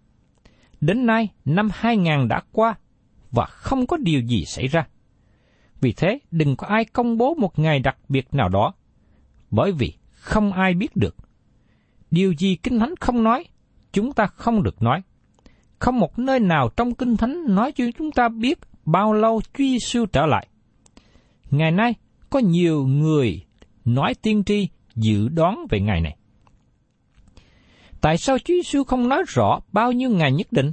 Đến 0.81 1.07
nay, 1.07 1.29
năm 1.45 1.69
2000 1.73 2.29
đã 2.29 2.43
qua 2.53 2.75
và 3.31 3.47
không 3.47 3.87
có 3.87 3.97
điều 3.97 4.21
gì 4.21 4.45
xảy 4.45 4.67
ra. 4.67 4.87
Vì 5.81 5.93
thế, 5.93 6.19
đừng 6.31 6.57
có 6.57 6.67
ai 6.67 6.85
công 6.85 7.19
bố 7.19 7.35
một 7.35 7.59
ngày 7.59 7.79
đặc 7.79 7.97
biệt 8.09 8.35
nào 8.35 8.49
đó, 8.49 8.75
bởi 9.51 9.73
vì 9.73 9.95
không 10.11 10.53
ai 10.53 10.75
biết 10.75 10.97
được. 10.97 11.17
Điều 12.11 12.33
gì 12.33 12.57
Kinh 12.57 12.79
Thánh 12.79 12.95
không 13.01 13.25
nói, 13.25 13.45
chúng 13.93 14.13
ta 14.13 14.27
không 14.27 14.63
được 14.63 14.83
nói. 14.83 15.03
Không 15.79 15.99
một 15.99 16.19
nơi 16.19 16.41
nào 16.41 16.69
trong 16.77 16.95
Kinh 16.95 17.17
Thánh 17.17 17.55
nói 17.55 17.73
cho 17.73 17.85
chúng 17.99 18.13
ta 18.13 18.29
biết 18.29 18.59
bao 18.85 19.13
lâu 19.13 19.41
Chúa 19.41 19.65
Giêsu 19.65 20.07
trở 20.07 20.27
lại. 20.27 20.47
Ngày 21.51 21.71
nay, 21.71 21.95
có 22.31 22.39
nhiều 22.39 22.87
người 22.87 23.45
nói 23.85 24.15
tiên 24.23 24.45
tri 24.45 24.69
dự 24.95 25.29
đoán 25.29 25.67
về 25.71 25.81
ngày 25.81 26.01
này. 26.01 26.17
Tại 28.01 28.17
sao 28.19 28.39
Chúa 28.39 28.55
Giêsu 28.55 28.85
không 28.85 29.09
nói 29.09 29.23
rõ 29.29 29.61
bao 29.73 29.93
nhiêu 29.93 30.11
ngày 30.11 30.33
nhất 30.33 30.47
định? 30.51 30.73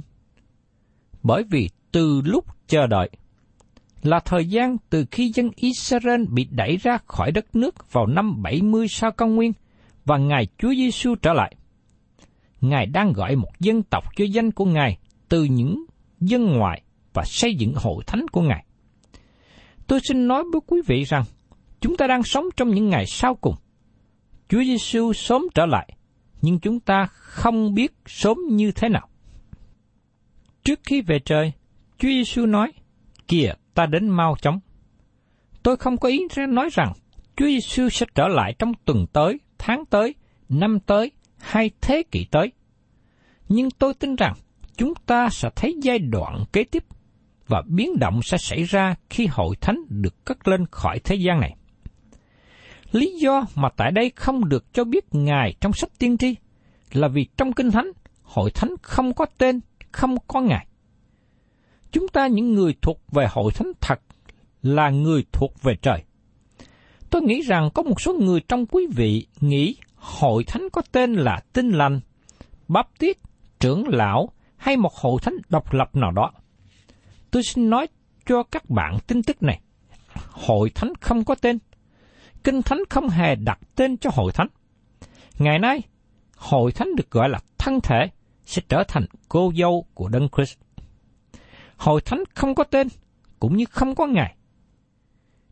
Bởi 1.22 1.42
vì 1.50 1.68
từ 1.92 2.22
lúc 2.24 2.44
chờ 2.66 2.86
đợi 2.86 3.10
là 4.02 4.20
thời 4.20 4.46
gian 4.46 4.76
từ 4.90 5.04
khi 5.10 5.32
dân 5.34 5.50
Israel 5.56 6.24
bị 6.28 6.46
đẩy 6.50 6.76
ra 6.76 6.98
khỏi 7.06 7.32
đất 7.32 7.56
nước 7.56 7.92
vào 7.92 8.06
năm 8.06 8.42
70 8.42 8.88
sau 8.88 9.10
công 9.12 9.36
nguyên 9.36 9.52
và 10.04 10.18
ngày 10.18 10.46
Chúa 10.58 10.74
Giêsu 10.74 11.14
trở 11.14 11.32
lại. 11.32 11.54
Ngài 12.60 12.86
đang 12.86 13.12
gọi 13.12 13.36
một 13.36 13.60
dân 13.60 13.82
tộc 13.82 14.04
cho 14.16 14.24
danh 14.24 14.50
của 14.50 14.64
Ngài 14.64 14.98
từ 15.28 15.44
những 15.44 15.84
dân 16.20 16.44
ngoại 16.44 16.82
và 17.14 17.24
xây 17.24 17.54
dựng 17.54 17.74
hội 17.76 18.04
thánh 18.06 18.28
của 18.28 18.42
Ngài. 18.42 18.64
Tôi 19.86 20.00
xin 20.00 20.28
nói 20.28 20.44
với 20.52 20.60
quý 20.66 20.80
vị 20.86 21.04
rằng, 21.04 21.24
chúng 21.80 21.96
ta 21.96 22.06
đang 22.06 22.22
sống 22.22 22.44
trong 22.56 22.70
những 22.70 22.88
ngày 22.88 23.06
sau 23.06 23.34
cùng. 23.34 23.54
Chúa 24.48 24.62
Giêsu 24.62 25.12
sớm 25.12 25.42
trở 25.54 25.66
lại, 25.66 25.96
nhưng 26.42 26.60
chúng 26.60 26.80
ta 26.80 27.06
không 27.10 27.74
biết 27.74 27.92
sớm 28.06 28.36
như 28.50 28.72
thế 28.72 28.88
nào. 28.88 29.08
Trước 30.64 30.80
khi 30.84 31.02
về 31.02 31.18
trời, 31.18 31.52
Chúa 31.98 32.08
Giêsu 32.08 32.46
nói, 32.46 32.72
kìa 33.28 33.52
ta 33.74 33.86
đến 33.86 34.08
mau 34.08 34.36
chóng. 34.42 34.60
Tôi 35.62 35.76
không 35.76 35.96
có 35.96 36.08
ý 36.08 36.18
nói 36.48 36.68
rằng 36.72 36.92
Chúa 37.36 37.46
Giêsu 37.46 37.88
sẽ 37.88 38.06
trở 38.14 38.28
lại 38.28 38.54
trong 38.58 38.72
tuần 38.84 39.06
tới, 39.12 39.40
tháng 39.58 39.84
tới, 39.86 40.14
năm 40.48 40.80
tới 40.80 41.10
hay 41.38 41.70
thế 41.80 42.02
kỷ 42.10 42.26
tới. 42.30 42.52
Nhưng 43.48 43.70
tôi 43.70 43.94
tin 43.94 44.16
rằng 44.16 44.34
chúng 44.76 44.94
ta 45.06 45.28
sẽ 45.30 45.50
thấy 45.56 45.74
giai 45.82 45.98
đoạn 45.98 46.44
kế 46.52 46.64
tiếp 46.64 46.84
và 47.50 47.62
biến 47.66 47.98
động 47.98 48.20
sẽ 48.22 48.38
xảy 48.38 48.62
ra 48.62 48.94
khi 49.10 49.26
hội 49.26 49.56
thánh 49.60 49.76
được 49.88 50.24
cất 50.24 50.48
lên 50.48 50.66
khỏi 50.70 50.98
thế 51.04 51.14
gian 51.14 51.40
này. 51.40 51.56
Lý 52.92 53.18
do 53.20 53.44
mà 53.54 53.68
tại 53.76 53.90
đây 53.90 54.12
không 54.16 54.48
được 54.48 54.72
cho 54.72 54.84
biết 54.84 55.04
Ngài 55.12 55.54
trong 55.60 55.72
sách 55.72 55.90
tiên 55.98 56.18
tri 56.18 56.34
là 56.92 57.08
vì 57.08 57.26
trong 57.36 57.52
Kinh 57.52 57.70
Thánh, 57.70 57.92
hội 58.22 58.50
thánh 58.50 58.70
không 58.82 59.14
có 59.14 59.26
tên, 59.38 59.60
không 59.92 60.16
có 60.26 60.40
Ngài. 60.40 60.66
Chúng 61.92 62.08
ta 62.08 62.26
những 62.26 62.54
người 62.54 62.74
thuộc 62.82 63.00
về 63.12 63.26
hội 63.30 63.52
thánh 63.52 63.72
thật 63.80 64.00
là 64.62 64.90
người 64.90 65.24
thuộc 65.32 65.62
về 65.62 65.74
trời. 65.82 66.02
Tôi 67.10 67.22
nghĩ 67.22 67.40
rằng 67.40 67.70
có 67.74 67.82
một 67.82 68.00
số 68.00 68.14
người 68.14 68.40
trong 68.48 68.66
quý 68.66 68.86
vị 68.96 69.26
nghĩ 69.40 69.76
hội 69.96 70.44
thánh 70.44 70.68
có 70.72 70.82
tên 70.92 71.12
là 71.12 71.40
tinh 71.52 71.70
lành, 71.70 72.00
Báp 72.68 72.88
tiết, 72.98 73.20
trưởng 73.60 73.88
lão 73.88 74.28
hay 74.56 74.76
một 74.76 74.94
hội 74.94 75.20
thánh 75.22 75.34
độc 75.48 75.72
lập 75.72 75.96
nào 75.96 76.10
đó. 76.10 76.30
Tôi 77.30 77.42
xin 77.42 77.70
nói 77.70 77.86
cho 78.26 78.42
các 78.42 78.70
bạn 78.70 78.98
tin 79.06 79.22
tức 79.22 79.42
này. 79.42 79.60
Hội 80.30 80.70
thánh 80.74 80.92
không 81.00 81.24
có 81.24 81.34
tên. 81.34 81.58
Kinh 82.44 82.62
thánh 82.62 82.78
không 82.90 83.08
hề 83.08 83.34
đặt 83.34 83.58
tên 83.74 83.96
cho 83.96 84.10
hội 84.12 84.32
thánh. 84.32 84.48
Ngày 85.38 85.58
nay, 85.58 85.82
hội 86.36 86.72
thánh 86.72 86.96
được 86.96 87.10
gọi 87.10 87.28
là 87.28 87.40
thân 87.58 87.80
thể 87.80 88.06
sẽ 88.44 88.62
trở 88.68 88.84
thành 88.88 89.04
cô 89.28 89.52
dâu 89.56 89.86
của 89.94 90.08
Đấng 90.08 90.28
Christ. 90.36 90.58
Hội 91.76 92.00
thánh 92.00 92.24
không 92.34 92.54
có 92.54 92.64
tên, 92.64 92.88
cũng 93.40 93.56
như 93.56 93.64
không 93.70 93.94
có 93.94 94.06
ngày. 94.06 94.36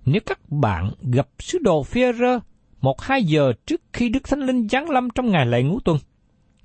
Nếu 0.04 0.20
các 0.26 0.40
bạn 0.49 0.90
gặp 1.12 1.28
sứ 1.38 1.58
đồ 1.58 1.82
Führer 1.82 2.40
một 2.80 3.00
hai 3.00 3.25
giờ 3.25 3.52
trước 3.66 3.80
khi 3.92 4.08
Đức 4.08 4.28
Thánh 4.28 4.40
Linh 4.40 4.68
giáng 4.68 4.90
lâm 4.90 5.11
trong 5.11 5.30
ngày 5.30 5.47
lễ 5.47 5.62
ngũ 5.62 5.80
tuần, 5.80 5.99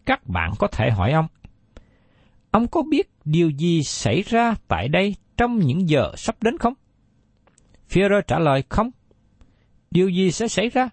các 0.06 0.28
bạn 0.28 0.52
có 0.60 0.68
thể 0.68 0.90
hỏi 0.92 1.12
ông, 1.12 1.28
ông 2.54 2.68
có 2.68 2.84
biết 2.90 3.10
điều 3.26 3.50
gì 3.50 3.84
xảy 3.84 4.22
ra 4.22 4.56
tại 4.68 4.88
đây 4.88 5.16
trong 5.38 5.60
những 5.60 5.90
giờ 5.90 6.12
sắp 6.18 6.44
đến 6.44 6.58
không? 6.58 6.74
Führer 7.90 8.22
trả 8.28 8.40
lời 8.40 8.64
không. 8.70 8.92
Điều 9.92 10.10
gì 10.10 10.32
sẽ 10.32 10.48
xảy 10.48 10.70
ra? 10.70 10.90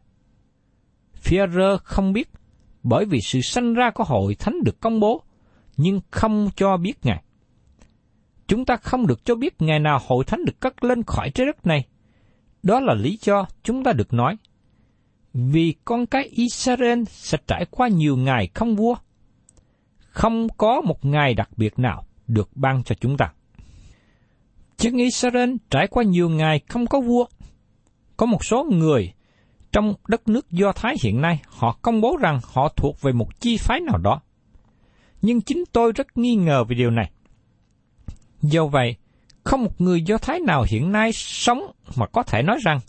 Führer 1.25 1.79
không 1.85 2.12
biết, 2.12 2.31
bởi 2.83 3.05
vì 3.05 3.21
sự 3.21 3.40
sanh 3.40 3.75
ra 3.75 3.90
của 3.90 4.05
hội 4.05 4.35
thánh 4.35 4.55
được 4.64 4.81
công 4.81 5.00
bố, 5.00 5.23
nhưng 5.76 6.00
không 6.11 6.50
cho 6.57 6.76
biết 6.76 6.95
Ngài. 7.02 7.23
Chúng 8.47 8.64
ta 8.64 8.76
không 8.76 9.07
được 9.07 9.25
cho 9.25 9.35
biết 9.35 9.62
ngày 9.62 9.79
nào 9.79 10.00
hội 10.07 10.25
thánh 10.25 10.45
được 10.45 10.61
cất 10.61 10.85
lên 10.85 11.02
khỏi 11.02 11.31
trái 11.31 11.47
đất 11.47 11.67
này. 11.67 11.87
Đó 12.62 12.81
là 12.81 12.95
lý 12.95 13.19
do 13.23 13.47
chúng 13.62 13.85
ta 13.85 13.93
được 13.93 14.12
nói. 14.12 14.37
Vì 15.35 15.75
con 15.85 16.07
cái 16.07 16.23
Israel 16.23 17.02
sẽ 17.09 17.38
trải 17.47 17.64
qua 17.71 17.88
nhiều 17.88 18.17
ngày 18.17 18.49
không 18.55 18.76
vua. 18.76 18.97
Không 20.11 20.49
có 20.57 20.81
một 20.81 21.05
ngày 21.05 21.35
đặc 21.35 21.49
biệt 21.57 21.79
nào 21.79 22.05
được 22.26 22.50
ban 22.55 22.83
cho 22.83 22.95
chúng 23.00 23.17
ta. 23.17 23.33
Dân 24.79 24.97
Israel 24.97 25.55
trải 25.71 25.87
qua 25.87 26.05
nhiều 26.05 26.29
ngày 26.29 26.61
không 26.69 26.87
có 26.87 27.00
vua. 27.00 27.25
Có 28.17 28.26
một 28.26 28.45
số 28.45 28.64
người 28.64 29.12
trong 29.73 29.95
đất 30.09 30.29
nước 30.29 30.50
Do 30.50 30.73
Thái 30.73 30.95
hiện 31.02 31.21
nay 31.21 31.43
họ 31.47 31.79
công 31.83 32.00
bố 32.00 32.17
rằng 32.21 32.40
họ 32.45 32.69
thuộc 32.76 33.00
về 33.00 33.12
một 33.12 33.40
chi 33.40 33.57
phái 33.57 33.81
nào 33.81 33.99
đó. 33.99 34.21
Nhưng 35.23 35.40
chính 35.40 35.64
tôi 35.73 35.93
rất 35.93 36.19
nghi 36.19 36.35
ngờ 36.35 36.64
về 36.64 36.75
điều 36.75 36.90
này. 36.90 37.11
Do 38.43 38.67
vậy, 38.67 38.97
không 39.45 39.64
một 39.64 39.81
người 39.81 40.02
Do 40.02 40.19
Thái 40.19 40.40
nào 40.40 40.64
hiện 40.69 40.93
nay 40.93 41.12
sống 41.12 41.73
mà 41.97 42.07
có 42.07 42.23
thể 42.23 42.43
nói 42.43 42.59
rằng 42.64 42.81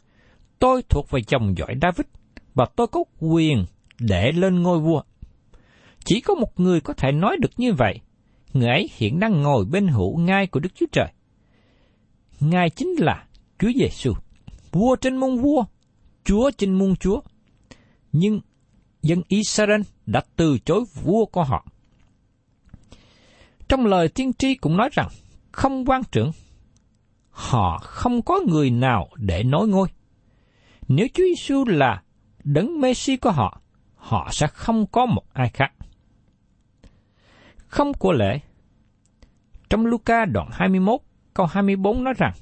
tôi 0.59 0.83
thuộc 0.89 1.09
về 1.09 1.21
dòng 1.27 1.57
dõi 1.57 1.75
David 1.81 2.05
và 2.53 2.65
tôi 2.75 2.87
có 2.87 3.03
quyền 3.19 3.65
để 3.99 4.31
lên 4.31 4.61
ngôi 4.61 4.79
vua. 4.79 5.01
Chỉ 6.05 6.21
có 6.21 6.35
một 6.35 6.59
người 6.59 6.81
có 6.81 6.93
thể 6.93 7.11
nói 7.11 7.37
được 7.41 7.51
như 7.57 7.73
vậy. 7.73 7.99
Người 8.53 8.69
ấy 8.69 8.89
hiện 8.97 9.19
đang 9.19 9.41
ngồi 9.41 9.65
bên 9.65 9.87
hữu 9.87 10.17
ngai 10.17 10.47
của 10.47 10.59
Đức 10.59 10.75
Chúa 10.75 10.85
Trời. 10.91 11.07
Ngài 12.39 12.69
chính 12.69 12.89
là 12.97 13.25
Chúa 13.59 13.71
Giêsu, 13.79 14.13
vua 14.71 14.95
trên 14.95 15.17
môn 15.17 15.37
vua, 15.37 15.63
Chúa 16.23 16.51
trên 16.57 16.73
môn 16.73 16.95
Chúa. 16.95 17.21
Nhưng 18.11 18.39
dân 19.01 19.21
Israel 19.27 19.81
đã 20.05 20.21
từ 20.35 20.57
chối 20.65 20.83
vua 21.03 21.25
của 21.25 21.43
họ. 21.43 21.65
Trong 23.69 23.85
lời 23.85 24.07
tiên 24.07 24.33
tri 24.33 24.55
cũng 24.55 24.77
nói 24.77 24.89
rằng, 24.91 25.07
không 25.51 25.85
quan 25.85 26.01
trưởng, 26.11 26.31
họ 27.29 27.79
không 27.83 28.21
có 28.21 28.39
người 28.47 28.69
nào 28.69 29.09
để 29.15 29.43
nói 29.43 29.67
ngôi. 29.67 29.87
Nếu 30.87 31.07
Chúa 31.13 31.23
Giêsu 31.23 31.65
là 31.65 32.03
đấng 32.43 32.81
Messi 32.81 33.17
của 33.17 33.31
họ, 33.31 33.61
họ 33.95 34.29
sẽ 34.31 34.47
không 34.47 34.85
có 34.87 35.05
một 35.05 35.23
ai 35.33 35.49
khác. 35.49 35.73
Không 37.71 37.93
của 37.93 38.11
lễ. 38.11 38.39
Trong 39.69 39.85
Luca 39.85 40.25
đoạn 40.25 40.49
21, 40.51 40.99
câu 41.33 41.45
24 41.45 42.03
nói 42.03 42.13
rằng, 42.17 42.33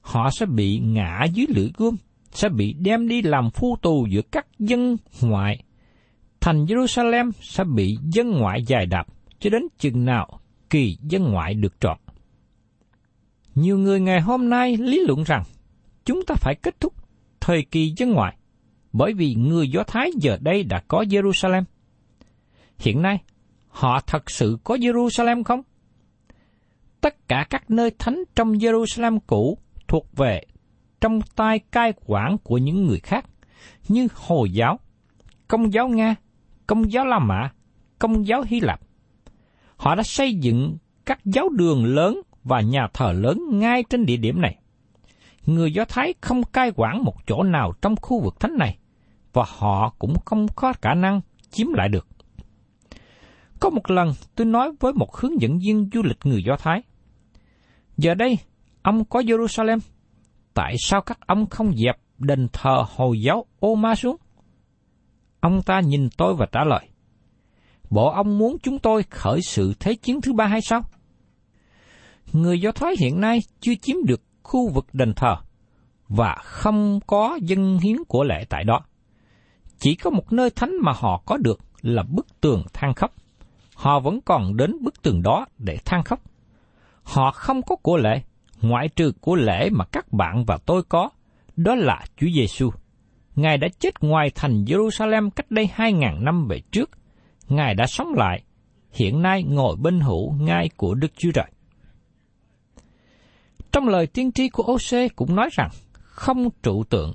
họ 0.00 0.30
sẽ 0.30 0.46
bị 0.46 0.78
ngã 0.78 1.24
dưới 1.24 1.46
lưỡi 1.48 1.70
gươm, 1.76 1.96
sẽ 2.30 2.48
bị 2.48 2.72
đem 2.72 3.08
đi 3.08 3.22
làm 3.22 3.50
phu 3.50 3.76
tù 3.82 4.06
giữa 4.06 4.22
các 4.22 4.46
dân 4.58 4.96
ngoại. 5.20 5.62
Thành 6.40 6.64
Jerusalem 6.64 7.30
sẽ 7.40 7.64
bị 7.64 7.98
dân 8.02 8.30
ngoại 8.30 8.62
dài 8.66 8.86
đạp 8.86 9.06
cho 9.38 9.50
đến 9.50 9.62
chừng 9.78 10.04
nào 10.04 10.40
kỳ 10.70 10.98
dân 11.02 11.22
ngoại 11.22 11.54
được 11.54 11.80
trọn. 11.80 11.98
Nhiều 13.54 13.78
người 13.78 14.00
ngày 14.00 14.20
hôm 14.20 14.50
nay 14.50 14.76
lý 14.76 15.04
luận 15.06 15.22
rằng 15.22 15.42
chúng 16.04 16.26
ta 16.26 16.34
phải 16.34 16.54
kết 16.54 16.80
thúc 16.80 16.94
thời 17.40 17.64
kỳ 17.70 17.92
dân 17.96 18.10
ngoại, 18.10 18.36
bởi 18.92 19.12
vì 19.12 19.34
người 19.34 19.70
Do 19.70 19.82
Thái 19.82 20.10
giờ 20.20 20.38
đây 20.40 20.62
đã 20.62 20.82
có 20.88 21.02
Jerusalem. 21.02 21.62
Hiện 22.78 23.02
nay, 23.02 23.20
họ 23.78 24.00
thật 24.00 24.30
sự 24.30 24.58
có 24.64 24.74
Jerusalem 24.74 25.44
không? 25.44 25.62
Tất 27.00 27.28
cả 27.28 27.46
các 27.50 27.70
nơi 27.70 27.90
thánh 27.98 28.24
trong 28.34 28.52
Jerusalem 28.52 29.18
cũ 29.26 29.58
thuộc 29.88 30.16
về 30.16 30.42
trong 31.00 31.20
tay 31.36 31.58
cai 31.58 31.92
quản 32.06 32.38
của 32.38 32.58
những 32.58 32.86
người 32.86 32.98
khác, 32.98 33.24
như 33.88 34.08
Hồi 34.14 34.50
giáo, 34.52 34.78
Công 35.48 35.72
giáo 35.72 35.88
Nga, 35.88 36.14
Công 36.66 36.92
giáo 36.92 37.06
La 37.06 37.18
Mã, 37.18 37.50
Công 37.98 38.26
giáo 38.26 38.42
Hy 38.46 38.60
Lạp. 38.60 38.80
Họ 39.76 39.94
đã 39.94 40.02
xây 40.02 40.34
dựng 40.34 40.76
các 41.06 41.20
giáo 41.24 41.48
đường 41.48 41.84
lớn 41.84 42.20
và 42.44 42.60
nhà 42.60 42.88
thờ 42.94 43.12
lớn 43.12 43.38
ngay 43.50 43.84
trên 43.90 44.06
địa 44.06 44.16
điểm 44.16 44.40
này. 44.40 44.58
Người 45.46 45.72
Do 45.72 45.84
Thái 45.84 46.14
không 46.20 46.42
cai 46.42 46.72
quản 46.76 47.04
một 47.04 47.14
chỗ 47.26 47.42
nào 47.42 47.72
trong 47.82 47.96
khu 47.96 48.20
vực 48.20 48.40
thánh 48.40 48.56
này, 48.58 48.78
và 49.32 49.44
họ 49.48 49.94
cũng 49.98 50.14
không 50.24 50.46
có 50.54 50.72
khả 50.82 50.94
năng 50.94 51.20
chiếm 51.50 51.72
lại 51.72 51.88
được. 51.88 52.06
Có 53.60 53.70
một 53.70 53.90
lần 53.90 54.12
tôi 54.34 54.46
nói 54.46 54.72
với 54.80 54.92
một 54.92 55.16
hướng 55.16 55.40
dẫn 55.40 55.58
viên 55.58 55.90
du 55.92 56.02
lịch 56.02 56.18
người 56.24 56.42
Do 56.44 56.56
Thái. 56.56 56.82
Giờ 57.96 58.14
đây, 58.14 58.38
ông 58.82 59.04
có 59.04 59.20
Jerusalem. 59.20 59.78
Tại 60.54 60.74
sao 60.78 61.00
các 61.00 61.18
ông 61.26 61.46
không 61.46 61.76
dẹp 61.76 61.96
đền 62.18 62.48
thờ 62.52 62.84
Hồi 62.96 63.20
giáo 63.20 63.44
Oma 63.60 63.94
xuống? 63.94 64.16
Ông 65.40 65.62
ta 65.62 65.80
nhìn 65.80 66.08
tôi 66.16 66.34
và 66.34 66.46
trả 66.52 66.64
lời. 66.64 66.88
Bộ 67.90 68.10
ông 68.10 68.38
muốn 68.38 68.56
chúng 68.62 68.78
tôi 68.78 69.02
khởi 69.10 69.40
sự 69.42 69.74
thế 69.80 69.94
chiến 69.94 70.20
thứ 70.20 70.32
ba 70.32 70.46
hay 70.46 70.60
sao? 70.60 70.82
Người 72.32 72.60
Do 72.60 72.72
Thái 72.72 72.94
hiện 73.00 73.20
nay 73.20 73.40
chưa 73.60 73.74
chiếm 73.82 73.96
được 74.06 74.22
khu 74.42 74.68
vực 74.68 74.86
đền 74.92 75.12
thờ 75.14 75.36
và 76.08 76.36
không 76.42 77.00
có 77.06 77.38
dân 77.42 77.78
hiến 77.78 77.96
của 78.08 78.24
lễ 78.24 78.44
tại 78.48 78.64
đó. 78.64 78.80
Chỉ 79.78 79.94
có 79.94 80.10
một 80.10 80.32
nơi 80.32 80.50
thánh 80.50 80.72
mà 80.82 80.92
họ 80.96 81.22
có 81.26 81.36
được 81.36 81.60
là 81.82 82.02
bức 82.02 82.40
tường 82.40 82.62
than 82.72 82.94
khóc. 82.94 83.14
Họ 83.78 84.00
vẫn 84.00 84.20
còn 84.20 84.56
đến 84.56 84.76
bức 84.80 85.02
tường 85.02 85.22
đó 85.22 85.46
để 85.58 85.78
than 85.84 86.04
khóc. 86.04 86.20
Họ 87.02 87.30
không 87.30 87.62
có 87.62 87.76
của 87.76 87.96
lễ, 87.96 88.22
ngoại 88.62 88.88
trừ 88.88 89.12
của 89.20 89.34
lễ 89.34 89.70
mà 89.70 89.84
các 89.84 90.12
bạn 90.12 90.44
và 90.44 90.58
tôi 90.66 90.82
có, 90.82 91.10
đó 91.56 91.74
là 91.74 92.04
Chúa 92.16 92.26
Giêsu. 92.34 92.70
Ngài 93.36 93.58
đã 93.58 93.68
chết 93.78 93.94
ngoài 94.00 94.30
thành 94.34 94.64
Jerusalem 94.64 95.30
cách 95.30 95.50
đây 95.50 95.68
hai 95.72 95.92
ngàn 95.92 96.24
năm 96.24 96.46
về 96.48 96.60
trước. 96.70 96.90
Ngài 97.48 97.74
đã 97.74 97.86
sống 97.86 98.14
lại, 98.14 98.42
hiện 98.92 99.22
nay 99.22 99.42
ngồi 99.42 99.76
bên 99.76 100.00
hữu 100.00 100.32
ngai 100.32 100.70
của 100.76 100.94
Đức 100.94 101.12
Chúa 101.16 101.30
Trời. 101.34 101.50
Trong 103.72 103.88
lời 103.88 104.06
tiên 104.06 104.32
tri 104.32 104.48
của 104.48 104.62
OC 104.62 105.16
cũng 105.16 105.36
nói 105.36 105.48
rằng, 105.52 105.70
không 105.92 106.50
trụ 106.62 106.84
tượng, 106.84 107.14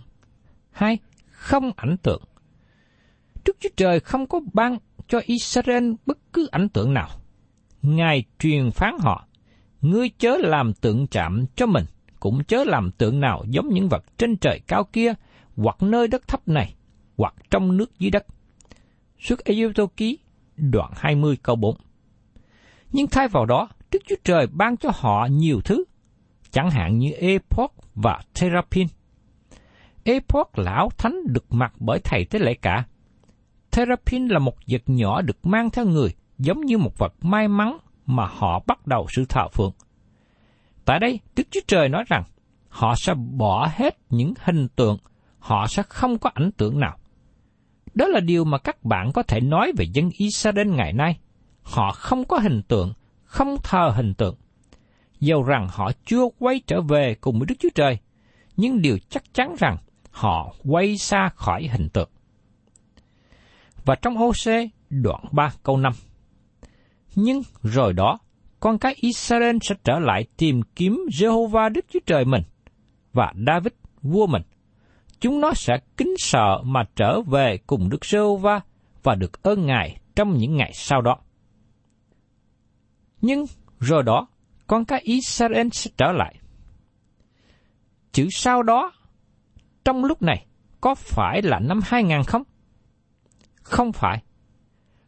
hay 0.72 0.98
không 1.32 1.72
ảnh 1.76 1.98
tượng. 1.98 2.22
Đức 3.46 3.58
Chúa 3.60 3.70
Trời 3.78 4.00
không 4.00 4.28
có 4.28 4.40
ban 4.54 4.78
cho 5.08 5.22
Israel 5.26 5.92
bất 6.06 6.18
cứ 6.34 6.48
ảnh 6.52 6.70
tượng 6.70 6.94
nào. 6.94 7.10
Ngài 7.82 8.24
truyền 8.40 8.72
phán 8.72 8.94
họ, 9.00 9.28
ngươi 9.82 10.10
chớ 10.18 10.38
làm 10.38 10.74
tượng 10.74 11.08
chạm 11.08 11.46
cho 11.56 11.66
mình, 11.66 11.86
cũng 12.20 12.44
chớ 12.44 12.64
làm 12.64 12.92
tượng 12.92 13.20
nào 13.20 13.44
giống 13.50 13.70
những 13.70 13.90
vật 13.90 14.04
trên 14.18 14.38
trời 14.38 14.62
cao 14.68 14.84
kia, 14.84 15.14
hoặc 15.56 15.82
nơi 15.82 16.08
đất 16.08 16.28
thấp 16.28 16.48
này, 16.48 16.76
hoặc 17.18 17.34
trong 17.50 17.78
nước 17.78 18.00
dưới 18.00 18.12
đất. 18.12 18.26
Xuất 19.20 19.44
Ai 19.44 19.56
ký 19.98 20.20
đoạn 20.58 20.92
20 20.96 21.38
câu 21.44 21.56
4 21.56 21.76
Nhưng 22.92 23.08
thay 23.08 23.28
vào 23.28 23.46
đó, 23.46 23.70
Đức 23.92 24.00
Chúa 24.08 24.16
Trời 24.24 24.48
ban 24.48 24.78
cho 24.78 24.90
họ 24.94 25.28
nhiều 25.32 25.62
thứ, 25.66 25.84
chẳng 26.52 26.70
hạn 26.70 26.98
như 26.98 27.12
Epoch 27.12 27.74
và 27.96 28.22
Therapin. 28.34 28.88
Epoch 30.04 30.60
lão 30.60 30.90
thánh 30.98 31.16
được 31.26 31.54
mặc 31.54 31.74
bởi 31.80 32.00
thầy 32.04 32.26
tế 32.26 32.40
lễ 32.40 32.54
cả. 32.54 32.86
Therapin 33.74 34.28
là 34.28 34.40
một 34.40 34.56
vật 34.68 34.82
nhỏ 34.88 35.22
được 35.22 35.46
mang 35.46 35.70
theo 35.70 35.86
người, 35.86 36.10
giống 36.38 36.62
như 36.62 36.78
một 36.78 36.98
vật 36.98 37.14
may 37.22 37.48
mắn 37.48 37.78
mà 38.06 38.26
họ 38.26 38.64
bắt 38.68 38.88
đầu 38.88 39.08
sự 39.10 39.26
thờ 39.30 39.48
phượng. 39.54 39.72
Tại 40.86 41.00
đây, 41.00 41.20
Đức 41.36 41.44
Chúa 41.52 41.60
Trời 41.68 41.90
nói 41.90 42.04
rằng, 42.08 42.24
họ 42.70 42.96
sẽ 42.96 43.14
bỏ 43.14 43.70
hết 43.76 43.98
những 44.10 44.34
hình 44.40 44.68
tượng, 44.68 44.98
họ 45.40 45.68
sẽ 45.68 45.84
không 45.84 46.18
có 46.18 46.30
ảnh 46.34 46.52
tượng 46.52 46.80
nào. 46.80 46.98
Đó 47.94 48.08
là 48.08 48.20
điều 48.20 48.46
mà 48.46 48.58
các 48.58 48.84
bạn 48.84 49.12
có 49.14 49.24
thể 49.24 49.40
nói 49.40 49.72
về 49.78 49.86
dân 49.94 50.10
Israel 50.18 50.68
ngày 50.68 50.94
nay. 50.94 51.20
Họ 51.62 51.92
không 51.92 52.26
có 52.26 52.40
hình 52.40 52.62
tượng, 52.68 52.94
không 53.24 53.58
thờ 53.64 53.92
hình 53.96 54.14
tượng. 54.14 54.36
Dầu 55.20 55.44
rằng 55.44 55.68
họ 55.72 55.92
chưa 56.06 56.24
quay 56.40 56.62
trở 56.68 56.82
về 56.82 57.16
cùng 57.22 57.40
với 57.40 57.46
Đức 57.46 57.56
Chúa 57.60 57.70
Trời, 57.76 57.98
nhưng 58.58 58.82
điều 58.82 58.98
chắc 59.10 59.34
chắn 59.34 59.56
rằng 59.60 59.78
họ 60.12 60.54
quay 60.64 60.98
xa 60.98 61.30
khỏi 61.36 61.68
hình 61.72 61.90
tượng. 61.90 62.10
Và 63.86 63.96
trong 63.96 64.18
hô 64.18 64.34
xê 64.34 64.70
đoạn 64.90 65.24
3 65.32 65.54
câu 65.64 65.78
5 65.78 65.94
Nhưng 67.16 67.42
rồi 67.64 67.94
đó, 67.94 68.20
con 68.60 68.78
cái 68.78 68.96
Israel 69.02 69.58
sẽ 69.62 69.76
trở 69.84 70.00
lại 70.00 70.26
tìm 70.38 70.62
kiếm 70.76 71.06
Jehovah 71.12 71.70
Đức 71.70 71.86
Chúa 71.90 72.00
Trời 72.06 72.26
mình 72.26 72.42
và 73.14 73.34
David 73.48 73.74
vua 74.02 74.28
mình. 74.28 74.42
Chúng 75.20 75.42
nó 75.42 75.54
sẽ 75.54 75.78
kính 75.98 76.14
sợ 76.18 76.62
mà 76.64 76.84
trở 76.96 77.22
về 77.22 77.58
cùng 77.68 77.90
Đức 77.90 78.02
Jehovah 78.02 78.60
và 79.04 79.16
được 79.16 79.44
ơn 79.44 79.66
Ngài 79.66 79.98
trong 80.16 80.38
những 80.38 80.58
ngày 80.58 80.72
sau 80.74 81.02
đó. 81.02 81.18
Nhưng 83.22 83.46
rồi 83.80 84.04
đó, 84.04 84.28
con 84.68 84.86
cái 84.86 85.02
Israel 85.04 85.68
sẽ 85.72 85.92
trở 85.98 86.12
lại. 86.12 86.36
Chữ 88.12 88.28
sau 88.32 88.64
đó, 88.64 88.92
trong 89.86 90.06
lúc 90.06 90.22
này, 90.22 90.46
có 90.82 90.96
phải 90.96 91.42
là 91.42 91.60
năm 91.60 91.80
2000 91.84 92.24
không? 92.24 92.44
Không 93.64 93.92
phải. 93.92 94.24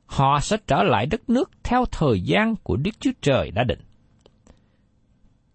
Họ 0.05 0.39
sẽ 0.39 0.57
trở 0.67 0.83
lại 0.83 1.05
đất 1.05 1.29
nước 1.29 1.51
theo 1.63 1.85
thời 1.91 2.21
gian 2.21 2.55
của 2.55 2.75
Đức 2.77 2.91
Chúa 2.99 3.11
Trời 3.21 3.51
đã 3.51 3.63
định. 3.63 3.79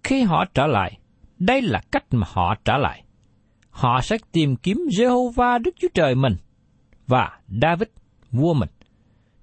Khi 0.04 0.22
họ 0.22 0.44
trở 0.54 0.66
lại, 0.66 0.98
đây 1.38 1.62
là 1.62 1.80
cách 1.92 2.04
mà 2.10 2.26
họ 2.30 2.54
trở 2.64 2.76
lại. 2.76 3.04
Họ 3.70 4.00
sẽ 4.00 4.16
tìm 4.32 4.56
kiếm 4.56 4.86
Jehovah 4.90 5.62
Đức 5.62 5.74
Chúa 5.80 5.88
Trời 5.94 6.14
mình 6.14 6.36
và 7.06 7.40
David, 7.62 7.88
vua 8.30 8.54
mình. 8.54 8.68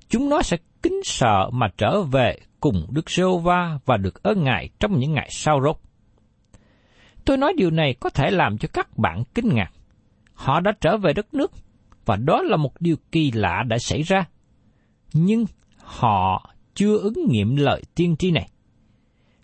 Chúng 0.09 0.29
nó 0.29 0.41
sẽ 0.41 0.57
kính 0.81 1.01
sợ 1.03 1.49
mà 1.53 1.67
trở 1.77 2.01
về 2.01 2.39
cùng 2.59 2.85
Đức 2.89 3.05
Jehovah 3.05 3.77
và 3.85 3.97
được 3.97 4.23
ơn 4.23 4.43
Ngài 4.43 4.69
trong 4.79 4.99
những 4.99 5.13
ngày 5.13 5.29
sau 5.31 5.61
rốt. 5.63 5.77
Tôi 7.25 7.37
nói 7.37 7.53
điều 7.57 7.71
này 7.71 7.93
có 7.99 8.09
thể 8.09 8.31
làm 8.31 8.57
cho 8.57 8.67
các 8.73 8.97
bạn 8.97 9.23
kinh 9.35 9.55
ngạc. 9.55 9.71
Họ 10.33 10.59
đã 10.59 10.71
trở 10.81 10.97
về 10.97 11.13
đất 11.13 11.33
nước, 11.33 11.51
và 12.07 12.15
đó 12.15 12.41
là 12.41 12.57
một 12.57 12.81
điều 12.81 12.95
kỳ 13.11 13.31
lạ 13.31 13.63
đã 13.67 13.77
xảy 13.77 14.01
ra. 14.01 14.25
Nhưng 15.13 15.45
họ 15.77 16.53
chưa 16.75 16.97
ứng 16.97 17.25
nghiệm 17.29 17.55
lời 17.55 17.81
tiên 17.95 18.15
tri 18.19 18.31
này. 18.31 18.49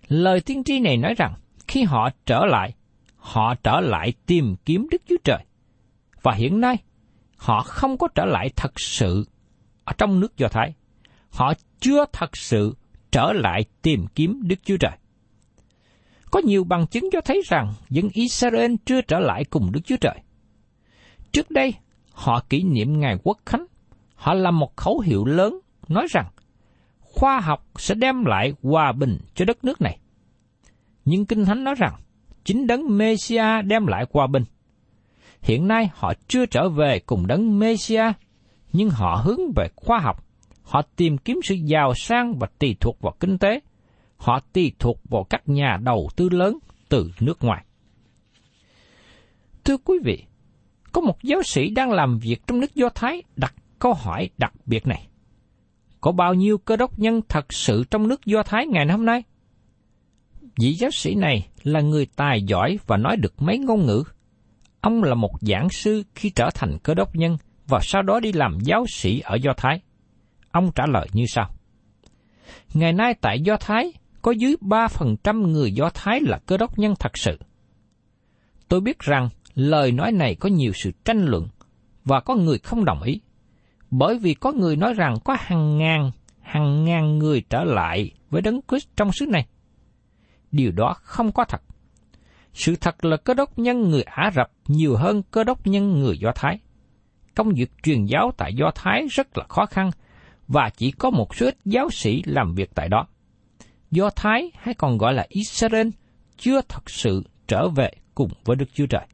Lời 0.07 0.41
tiên 0.41 0.63
tri 0.63 0.79
này 0.79 0.97
nói 0.97 1.13
rằng, 1.17 1.33
khi 1.67 1.83
họ 1.83 2.09
trở 2.25 2.45
lại, 2.45 2.73
họ 3.15 3.55
trở 3.63 3.79
lại 3.79 4.13
tìm 4.25 4.55
kiếm 4.65 4.87
Đức 4.91 5.01
Chúa 5.07 5.17
Trời. 5.23 5.45
Và 6.21 6.33
hiện 6.33 6.59
nay, 6.59 6.77
họ 7.37 7.61
không 7.61 7.97
có 7.97 8.07
trở 8.15 8.25
lại 8.25 8.49
thật 8.55 8.79
sự 8.79 9.25
ở 9.83 9.93
trong 9.97 10.19
nước 10.19 10.37
Do 10.37 10.47
Thái. 10.47 10.73
Họ 11.29 11.53
chưa 11.79 12.05
thật 12.13 12.37
sự 12.37 12.75
trở 13.11 13.33
lại 13.33 13.65
tìm 13.81 14.05
kiếm 14.15 14.41
Đức 14.43 14.59
Chúa 14.63 14.77
Trời. 14.77 14.97
Có 16.31 16.39
nhiều 16.39 16.63
bằng 16.63 16.87
chứng 16.87 17.09
cho 17.11 17.21
thấy 17.21 17.41
rằng 17.45 17.73
dân 17.89 18.09
Israel 18.13 18.73
chưa 18.85 19.01
trở 19.01 19.19
lại 19.19 19.43
cùng 19.45 19.71
Đức 19.71 19.81
Chúa 19.85 19.97
Trời. 20.01 20.15
Trước 21.31 21.51
đây, 21.51 21.73
họ 22.13 22.39
kỷ 22.49 22.63
niệm 22.63 22.99
ngày 22.99 23.17
quốc 23.23 23.37
khánh. 23.45 23.65
Họ 24.15 24.33
làm 24.33 24.59
một 24.59 24.77
khẩu 24.77 24.99
hiệu 24.99 25.25
lớn 25.25 25.59
nói 25.87 26.07
rằng 26.09 26.25
khoa 26.99 27.39
học 27.39 27.65
sẽ 27.75 27.95
đem 27.95 28.25
lại 28.25 28.53
hòa 28.63 28.91
bình 28.91 29.17
cho 29.35 29.45
đất 29.45 29.63
nước 29.63 29.81
này. 29.81 29.99
Nhưng 31.05 31.25
Kinh 31.25 31.45
Thánh 31.45 31.63
nói 31.63 31.75
rằng 31.77 31.95
chính 32.43 32.67
đấng 32.67 32.97
Messia 32.97 33.61
đem 33.61 33.87
lại 33.87 34.05
hòa 34.13 34.27
bình. 34.27 34.43
Hiện 35.41 35.67
nay 35.67 35.89
họ 35.93 36.13
chưa 36.27 36.45
trở 36.45 36.69
về 36.69 36.99
cùng 36.99 37.27
đấng 37.27 37.59
Messia, 37.59 38.03
nhưng 38.73 38.89
họ 38.89 39.21
hướng 39.25 39.39
về 39.55 39.67
khoa 39.75 39.99
học. 39.99 40.23
Họ 40.63 40.81
tìm 40.95 41.17
kiếm 41.17 41.39
sự 41.43 41.55
giàu 41.55 41.93
sang 41.95 42.39
và 42.39 42.47
tùy 42.59 42.75
thuộc 42.79 43.01
vào 43.01 43.13
kinh 43.19 43.37
tế. 43.37 43.59
Họ 44.17 44.39
tùy 44.53 44.71
thuộc 44.79 44.99
vào 45.09 45.23
các 45.23 45.49
nhà 45.49 45.77
đầu 45.83 46.09
tư 46.15 46.29
lớn 46.29 46.57
từ 46.89 47.11
nước 47.19 47.43
ngoài. 47.43 47.65
Thưa 49.63 49.77
quý 49.77 49.99
vị, 50.03 50.23
có 50.93 51.01
một 51.01 51.23
giáo 51.23 51.43
sĩ 51.43 51.69
đang 51.69 51.91
làm 51.91 52.19
việc 52.19 52.47
trong 52.47 52.59
nước 52.59 52.75
Do 52.75 52.89
Thái 52.95 53.23
đặt 53.35 53.53
câu 53.79 53.93
hỏi 53.93 54.29
đặc 54.37 54.53
biệt 54.65 54.87
này. 54.87 55.07
Có 56.01 56.11
bao 56.11 56.33
nhiêu 56.33 56.57
cơ 56.57 56.75
đốc 56.75 56.99
nhân 56.99 57.21
thật 57.29 57.53
sự 57.53 57.83
trong 57.91 58.07
nước 58.07 58.25
Do 58.25 58.43
Thái 58.43 58.67
ngày 58.67 58.87
hôm 58.87 59.05
nay? 59.05 59.23
Vị 60.57 60.73
giáo 60.73 60.91
sĩ 60.91 61.15
này 61.15 61.47
là 61.63 61.81
người 61.81 62.07
tài 62.15 62.41
giỏi 62.41 62.79
và 62.87 62.97
nói 62.97 63.17
được 63.17 63.41
mấy 63.41 63.57
ngôn 63.57 63.85
ngữ. 63.85 64.03
Ông 64.81 65.03
là 65.03 65.15
một 65.15 65.31
giảng 65.41 65.69
sư 65.69 66.03
khi 66.15 66.29
trở 66.29 66.49
thành 66.53 66.77
cơ 66.83 66.93
đốc 66.93 67.15
nhân 67.15 67.37
và 67.67 67.79
sau 67.81 68.01
đó 68.01 68.19
đi 68.19 68.31
làm 68.31 68.57
giáo 68.59 68.85
sĩ 68.89 69.19
ở 69.19 69.35
Do 69.35 69.53
Thái. 69.57 69.81
Ông 70.51 70.71
trả 70.75 70.85
lời 70.85 71.07
như 71.13 71.25
sau. 71.27 71.49
Ngày 72.73 72.93
nay 72.93 73.13
tại 73.21 73.41
Do 73.41 73.57
Thái, 73.57 73.93
có 74.21 74.31
dưới 74.31 74.55
3% 74.61 75.47
người 75.47 75.71
Do 75.71 75.89
Thái 75.93 76.19
là 76.21 76.39
cơ 76.45 76.57
đốc 76.57 76.79
nhân 76.79 76.93
thật 76.99 77.17
sự. 77.17 77.37
Tôi 78.67 78.81
biết 78.81 78.99
rằng 78.99 79.29
lời 79.55 79.91
nói 79.91 80.11
này 80.11 80.35
có 80.35 80.49
nhiều 80.49 80.71
sự 80.75 80.91
tranh 81.05 81.25
luận 81.25 81.47
và 82.05 82.19
có 82.19 82.35
người 82.35 82.57
không 82.57 82.85
đồng 82.85 83.01
ý. 83.03 83.21
Bởi 83.91 84.17
vì 84.17 84.33
có 84.33 84.51
người 84.51 84.75
nói 84.75 84.93
rằng 84.93 85.17
có 85.25 85.37
hàng 85.39 85.77
ngàn, 85.77 86.11
hàng 86.41 86.85
ngàn 86.85 87.17
người 87.17 87.43
trở 87.49 87.63
lại 87.63 88.11
với 88.29 88.41
Đấng 88.41 88.59
Christ 88.67 88.87
trong 88.95 89.11
xứ 89.11 89.25
này. 89.25 89.47
Điều 90.51 90.71
đó 90.71 90.95
không 91.01 91.31
có 91.31 91.45
thật. 91.45 91.61
Sự 92.53 92.75
thật 92.75 93.05
là 93.05 93.17
cơ 93.17 93.33
đốc 93.33 93.59
nhân 93.59 93.89
người 93.89 94.03
Ả 94.03 94.31
Rập 94.35 94.51
nhiều 94.67 94.95
hơn 94.95 95.23
cơ 95.31 95.43
đốc 95.43 95.67
nhân 95.67 95.99
người 95.99 96.17
Do 96.17 96.31
Thái. 96.35 96.59
Công 97.35 97.49
việc 97.49 97.71
truyền 97.83 98.05
giáo 98.05 98.31
tại 98.37 98.53
Do 98.53 98.71
Thái 98.75 99.07
rất 99.11 99.37
là 99.37 99.45
khó 99.49 99.65
khăn 99.65 99.91
và 100.47 100.69
chỉ 100.77 100.91
có 100.91 101.09
một 101.09 101.35
số 101.35 101.45
ít 101.45 101.57
giáo 101.65 101.89
sĩ 101.89 102.23
làm 102.25 102.55
việc 102.55 102.71
tại 102.75 102.89
đó. 102.89 103.07
Do 103.91 104.09
Thái 104.09 104.51
hay 104.55 104.73
còn 104.73 104.97
gọi 104.97 105.13
là 105.13 105.25
Israel 105.29 105.87
chưa 106.37 106.61
thật 106.61 106.89
sự 106.89 107.23
trở 107.47 107.69
về 107.69 107.91
cùng 108.15 108.29
với 108.45 108.55
Đức 108.55 108.65
Chúa 108.73 108.85
Trời. 108.85 109.05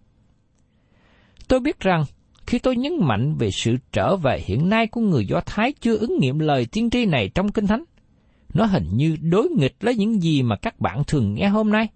Tôi 1.50 1.60
biết 1.60 1.80
rằng 1.80 2.04
khi 2.48 2.60
tôi 2.60 2.76
nhấn 2.76 2.94
mạnh 3.00 3.36
về 3.36 3.52
sự 3.52 3.76
trở 3.92 4.16
về 4.16 4.40
hiện 4.46 4.70
nay 4.70 4.88
của 4.88 5.02
người 5.02 5.26
Do 5.26 5.42
Thái 5.46 5.74
chưa 5.82 5.98
ứng 5.98 6.20
nghiệm 6.20 6.40
lời 6.40 6.66
tiên 6.72 6.90
tri 6.90 7.06
này 7.06 7.30
trong 7.36 7.52
Kinh 7.52 7.68
Thánh, 7.68 7.84
nó 8.54 8.66
hình 8.66 8.88
như 8.94 9.18
đối 9.22 9.50
nghịch 9.50 9.76
với 9.80 9.96
những 9.96 10.22
gì 10.22 10.44
mà 10.44 10.56
các 10.56 10.80
bạn 10.80 11.04
thường 11.08 11.34
nghe 11.34 11.48
hôm 11.48 11.72
nay. 11.72 11.88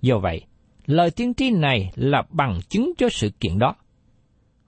Do 0.00 0.18
vậy, 0.18 0.42
lời 0.86 1.10
tiên 1.10 1.34
tri 1.34 1.50
này 1.50 1.92
là 1.94 2.22
bằng 2.30 2.60
chứng 2.68 2.92
cho 2.98 3.08
sự 3.08 3.30
kiện 3.40 3.58
đó. 3.58 3.74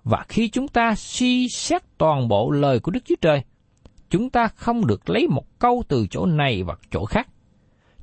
Và 0.04 0.24
khi 0.28 0.48
chúng 0.48 0.68
ta 0.68 0.94
suy 0.94 1.48
xét 1.48 1.82
toàn 1.98 2.28
bộ 2.28 2.50
lời 2.50 2.80
của 2.80 2.90
Đức 2.90 3.04
Chúa 3.04 3.16
Trời, 3.20 3.42
chúng 4.10 4.30
ta 4.30 4.48
không 4.48 4.86
được 4.86 5.10
lấy 5.10 5.28
một 5.28 5.58
câu 5.58 5.82
từ 5.88 6.06
chỗ 6.10 6.26
này 6.26 6.62
và 6.62 6.74
chỗ 6.90 7.04
khác. 7.04 7.28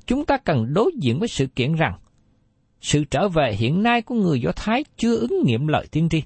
Chúng 0.06 0.24
ta 0.24 0.36
cần 0.36 0.74
đối 0.74 0.92
diện 1.00 1.18
với 1.18 1.28
sự 1.28 1.46
kiện 1.46 1.74
rằng 1.74 1.98
sự 2.82 3.04
trở 3.04 3.28
về 3.28 3.54
hiện 3.58 3.82
nay 3.82 4.02
của 4.02 4.14
người 4.14 4.40
Do 4.40 4.50
Thái 4.56 4.84
chưa 4.96 5.16
ứng 5.16 5.42
nghiệm 5.44 5.66
lời 5.66 5.86
tiên 5.90 6.08
tri. 6.08 6.22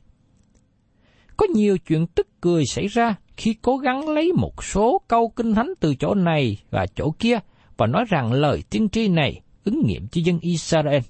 Có 1.36 1.46
nhiều 1.54 1.78
chuyện 1.78 2.06
tức 2.06 2.26
cười 2.40 2.66
xảy 2.66 2.86
ra 2.86 3.14
khi 3.36 3.54
cố 3.62 3.76
gắng 3.76 4.08
lấy 4.08 4.32
một 4.32 4.64
số 4.64 5.00
câu 5.08 5.28
kinh 5.28 5.54
thánh 5.54 5.70
từ 5.80 5.94
chỗ 5.94 6.14
này 6.14 6.56
và 6.70 6.86
chỗ 6.96 7.10
kia 7.18 7.38
và 7.76 7.86
nói 7.86 8.04
rằng 8.08 8.32
lời 8.32 8.62
tiên 8.70 8.88
tri 8.88 9.08
này 9.08 9.40
ứng 9.64 9.82
nghiệm 9.86 10.08
cho 10.08 10.20
dân 10.24 10.38
Israel. 10.40 11.02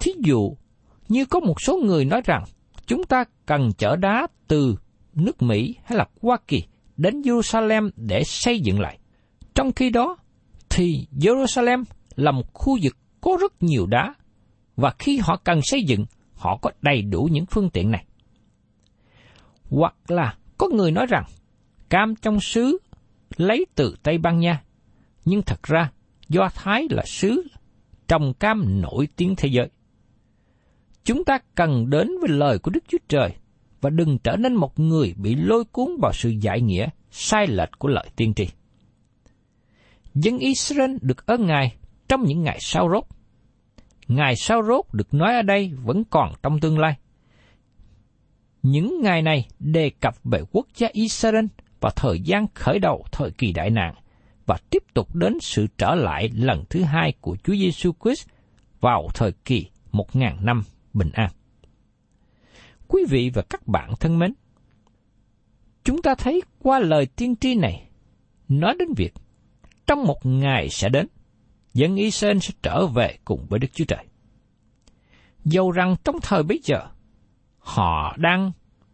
Thí 0.00 0.12
dụ, 0.24 0.56
như 1.08 1.24
có 1.24 1.40
một 1.40 1.60
số 1.60 1.76
người 1.84 2.04
nói 2.04 2.20
rằng 2.24 2.44
chúng 2.86 3.04
ta 3.04 3.24
cần 3.46 3.72
chở 3.78 3.96
đá 3.96 4.26
từ 4.48 4.76
nước 5.14 5.42
Mỹ 5.42 5.74
hay 5.84 5.98
là 5.98 6.06
Hoa 6.22 6.36
Kỳ 6.48 6.62
đến 6.96 7.20
Jerusalem 7.20 7.90
để 7.96 8.24
xây 8.24 8.60
dựng 8.60 8.80
lại. 8.80 8.98
Trong 9.54 9.72
khi 9.72 9.90
đó, 9.90 10.16
thì 10.70 11.06
Jerusalem 11.20 11.84
là 12.16 12.30
một 12.30 12.54
khu 12.54 12.78
vực 12.82 12.96
có 13.20 13.36
rất 13.40 13.62
nhiều 13.62 13.86
đá, 13.86 14.14
và 14.76 14.94
khi 14.98 15.18
họ 15.18 15.36
cần 15.44 15.60
xây 15.62 15.82
dựng, 15.82 16.04
họ 16.34 16.58
có 16.62 16.70
đầy 16.82 17.02
đủ 17.02 17.28
những 17.32 17.46
phương 17.46 17.70
tiện 17.70 17.90
này. 17.90 18.04
Hoặc 19.70 19.94
là 20.08 20.36
có 20.58 20.68
người 20.68 20.90
nói 20.90 21.06
rằng 21.06 21.24
cam 21.88 22.14
trong 22.22 22.40
xứ 22.40 22.78
lấy 23.36 23.66
từ 23.74 23.96
Tây 24.02 24.18
Ban 24.18 24.38
Nha, 24.38 24.62
nhưng 25.24 25.42
thật 25.42 25.62
ra 25.62 25.90
Do 26.28 26.48
Thái 26.54 26.86
là 26.90 27.02
xứ 27.06 27.46
trồng 28.08 28.34
cam 28.34 28.80
nổi 28.80 29.08
tiếng 29.16 29.34
thế 29.36 29.48
giới. 29.48 29.68
Chúng 31.04 31.24
ta 31.24 31.38
cần 31.54 31.90
đến 31.90 32.08
với 32.20 32.28
lời 32.28 32.58
của 32.58 32.70
Đức 32.70 32.84
Chúa 32.88 32.98
Trời 33.08 33.34
và 33.80 33.90
đừng 33.90 34.18
trở 34.18 34.36
nên 34.36 34.54
một 34.54 34.78
người 34.78 35.14
bị 35.16 35.34
lôi 35.34 35.64
cuốn 35.64 35.88
vào 36.02 36.12
sự 36.12 36.30
giải 36.40 36.60
nghĩa 36.60 36.88
sai 37.10 37.46
lệch 37.46 37.78
của 37.78 37.88
lời 37.88 38.06
tiên 38.16 38.34
tri. 38.34 38.48
Dân 40.14 40.38
Israel 40.38 40.96
được 41.00 41.26
ơn 41.26 41.46
Ngài 41.46 41.76
trong 42.08 42.24
những 42.24 42.42
ngày 42.42 42.58
sau 42.60 42.88
rốt. 42.92 43.04
Ngày 44.08 44.36
sau 44.36 44.62
rốt 44.62 44.84
được 44.92 45.14
nói 45.14 45.34
ở 45.34 45.42
đây 45.42 45.72
vẫn 45.82 46.04
còn 46.04 46.32
trong 46.42 46.60
tương 46.60 46.78
lai. 46.78 46.96
Những 48.62 49.00
ngày 49.02 49.22
này 49.22 49.48
đề 49.58 49.90
cập 50.00 50.14
về 50.24 50.40
quốc 50.52 50.66
gia 50.76 50.88
Israel 50.92 51.44
và 51.80 51.90
thời 51.96 52.20
gian 52.20 52.46
khởi 52.54 52.78
đầu 52.78 53.04
thời 53.12 53.30
kỳ 53.30 53.52
đại 53.52 53.70
nạn 53.70 53.94
và 54.46 54.56
tiếp 54.70 54.82
tục 54.94 55.14
đến 55.14 55.40
sự 55.40 55.66
trở 55.78 55.94
lại 55.94 56.30
lần 56.34 56.64
thứ 56.70 56.82
hai 56.82 57.12
của 57.20 57.36
Chúa 57.44 57.54
Giêsu 57.54 57.92
Christ 58.04 58.28
vào 58.80 59.08
thời 59.14 59.32
kỳ 59.44 59.66
một 59.92 60.16
ngàn 60.16 60.44
năm 60.44 60.62
bình 60.92 61.10
an. 61.12 61.30
Quý 62.88 63.04
vị 63.08 63.30
và 63.34 63.42
các 63.50 63.66
bạn 63.66 63.90
thân 64.00 64.18
mến, 64.18 64.34
chúng 65.84 66.02
ta 66.02 66.14
thấy 66.14 66.42
qua 66.58 66.78
lời 66.78 67.06
tiên 67.06 67.36
tri 67.36 67.54
này 67.54 67.88
nói 68.48 68.76
đến 68.78 68.88
việc 68.96 69.14
trong 69.86 70.04
một 70.04 70.26
ngày 70.26 70.68
sẽ 70.68 70.88
đến, 70.88 71.06
dân 71.74 71.96
Israel 71.96 72.38
sẽ 72.38 72.54
trở 72.62 72.86
về 72.86 73.18
cùng 73.24 73.46
với 73.48 73.58
Đức 73.58 73.68
Chúa 73.72 73.84
Trời. 73.84 74.04
Dầu 75.44 75.70
rằng 75.70 75.96
trong 76.04 76.16
thời 76.22 76.42
bấy 76.42 76.60
giờ, 76.64 76.80
họ 77.58 78.16
đang 78.18 78.52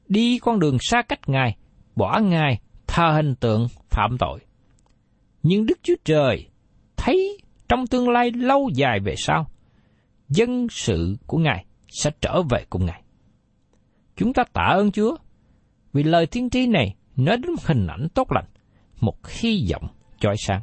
đi 0.08 0.38
con 0.38 0.58
đường 0.58 0.76
xa 0.80 1.02
cách 1.02 1.28
Ngài, 1.28 1.56
bỏ 1.96 2.20
Ngài, 2.20 2.60
thờ 2.86 3.12
hình 3.16 3.34
tượng, 3.34 3.68
phạm 3.90 4.18
tội. 4.18 4.40
Nhưng 5.42 5.66
Đức 5.66 5.78
Chúa 5.82 5.94
Trời 6.04 6.48
thấy 6.96 7.38
trong 7.68 7.86
tương 7.86 8.08
lai 8.08 8.30
lâu 8.30 8.70
dài 8.74 9.00
về 9.00 9.14
sau, 9.18 9.50
dân 10.28 10.66
sự 10.70 11.16
của 11.26 11.38
Ngài 11.38 11.64
sẽ 11.88 12.10
trở 12.20 12.42
về 12.42 12.64
cùng 12.70 12.86
Ngài. 12.86 13.02
Chúng 14.16 14.32
ta 14.32 14.44
tạ 14.52 14.62
ơn 14.62 14.92
Chúa 14.92 15.16
vì 15.92 16.02
lời 16.02 16.26
tiên 16.26 16.50
tri 16.50 16.66
này 16.66 16.94
nói 17.16 17.36
đến 17.36 17.52
một 17.52 17.62
hình 17.66 17.86
ảnh 17.86 18.08
tốt 18.14 18.32
lành, 18.32 18.46
một 19.00 19.28
hy 19.28 19.68
vọng 19.72 19.88
chói 20.20 20.34
sáng. 20.38 20.62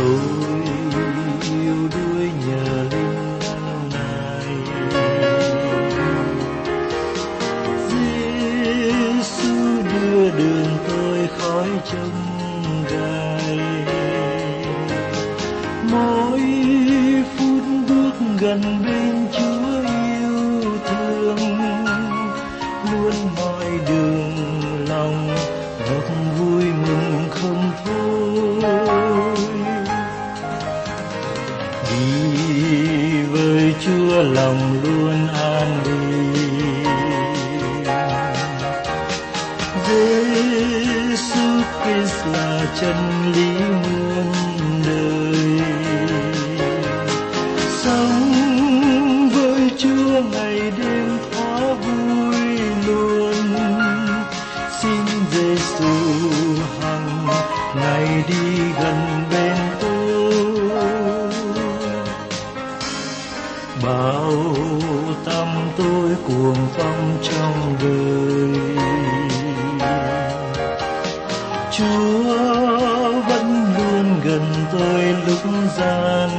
Tôi 0.00 0.60
yêu 1.50 1.88
đuổi 1.92 2.30
nhờ 2.46 2.82
linh 2.90 3.48
ngài 3.90 4.46
Giêsu 7.88 9.82
đưa 9.82 10.30
đường 10.30 10.76
tôi 10.88 11.28
khỏi 11.38 11.68
trông 11.92 12.18
gai 12.90 13.58
mỗi 15.90 16.40
phút 17.36 17.62
bước 17.88 18.12
gần 18.40 18.62
bên 18.84 18.89
Christ 41.90 42.26
là 42.32 42.66
chân 42.80 43.32
lý 43.32 43.89
lúc 75.80 76.29